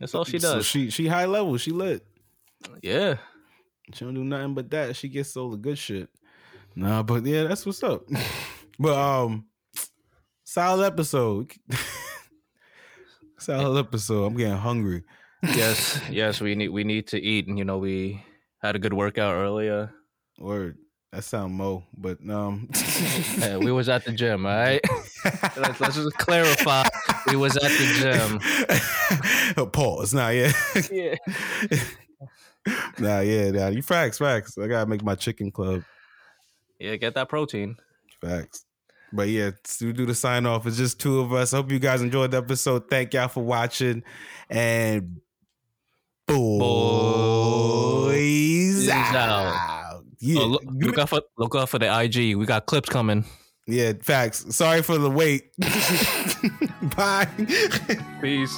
[0.00, 0.66] That's all she So does.
[0.66, 1.58] she she high level.
[1.58, 2.06] She lit.
[2.82, 3.16] yeah,
[3.92, 4.96] She don't do nothing but that.
[4.96, 6.08] She gets all the good shit.
[6.74, 8.08] Nah, but yeah, that's what's up.
[8.78, 9.44] but um,
[10.44, 11.52] solid episode.
[13.38, 14.24] solid episode.
[14.24, 15.04] I'm getting hungry.
[15.42, 16.40] yes, yes.
[16.40, 18.24] We need we need to eat, and you know, we
[18.62, 19.92] had a good workout earlier.
[20.38, 20.78] Word.
[21.12, 22.68] That sound mo, but um,
[23.38, 24.44] Yeah, we was at the gym.
[24.44, 24.80] All right,
[25.56, 26.84] let's, let's just clarify.
[27.28, 28.38] We was at the
[29.54, 29.66] gym.
[29.70, 30.14] Pause.
[30.14, 30.52] Nah, yeah.
[30.90, 31.14] Yeah.
[32.98, 33.68] nah, yeah, nah.
[33.68, 34.58] You facts, facts.
[34.58, 35.82] I gotta make my chicken club.
[36.78, 37.76] Yeah, get that protein.
[38.20, 38.64] Facts.
[39.12, 41.54] But yeah, to do the sign off, it's just two of us.
[41.54, 42.90] I hope you guys enjoyed the episode.
[42.90, 44.02] Thank y'all for watching.
[44.50, 45.20] And
[46.26, 46.48] boys,
[48.88, 49.16] out.
[49.16, 49.75] out.
[50.26, 50.40] Yeah.
[50.42, 52.36] Oh, look, look out for look out for the IG.
[52.36, 53.24] We got clips coming.
[53.66, 54.44] yeah, facts.
[54.54, 55.50] Sorry for the wait.
[56.96, 57.28] Bye.
[58.20, 58.56] Peace.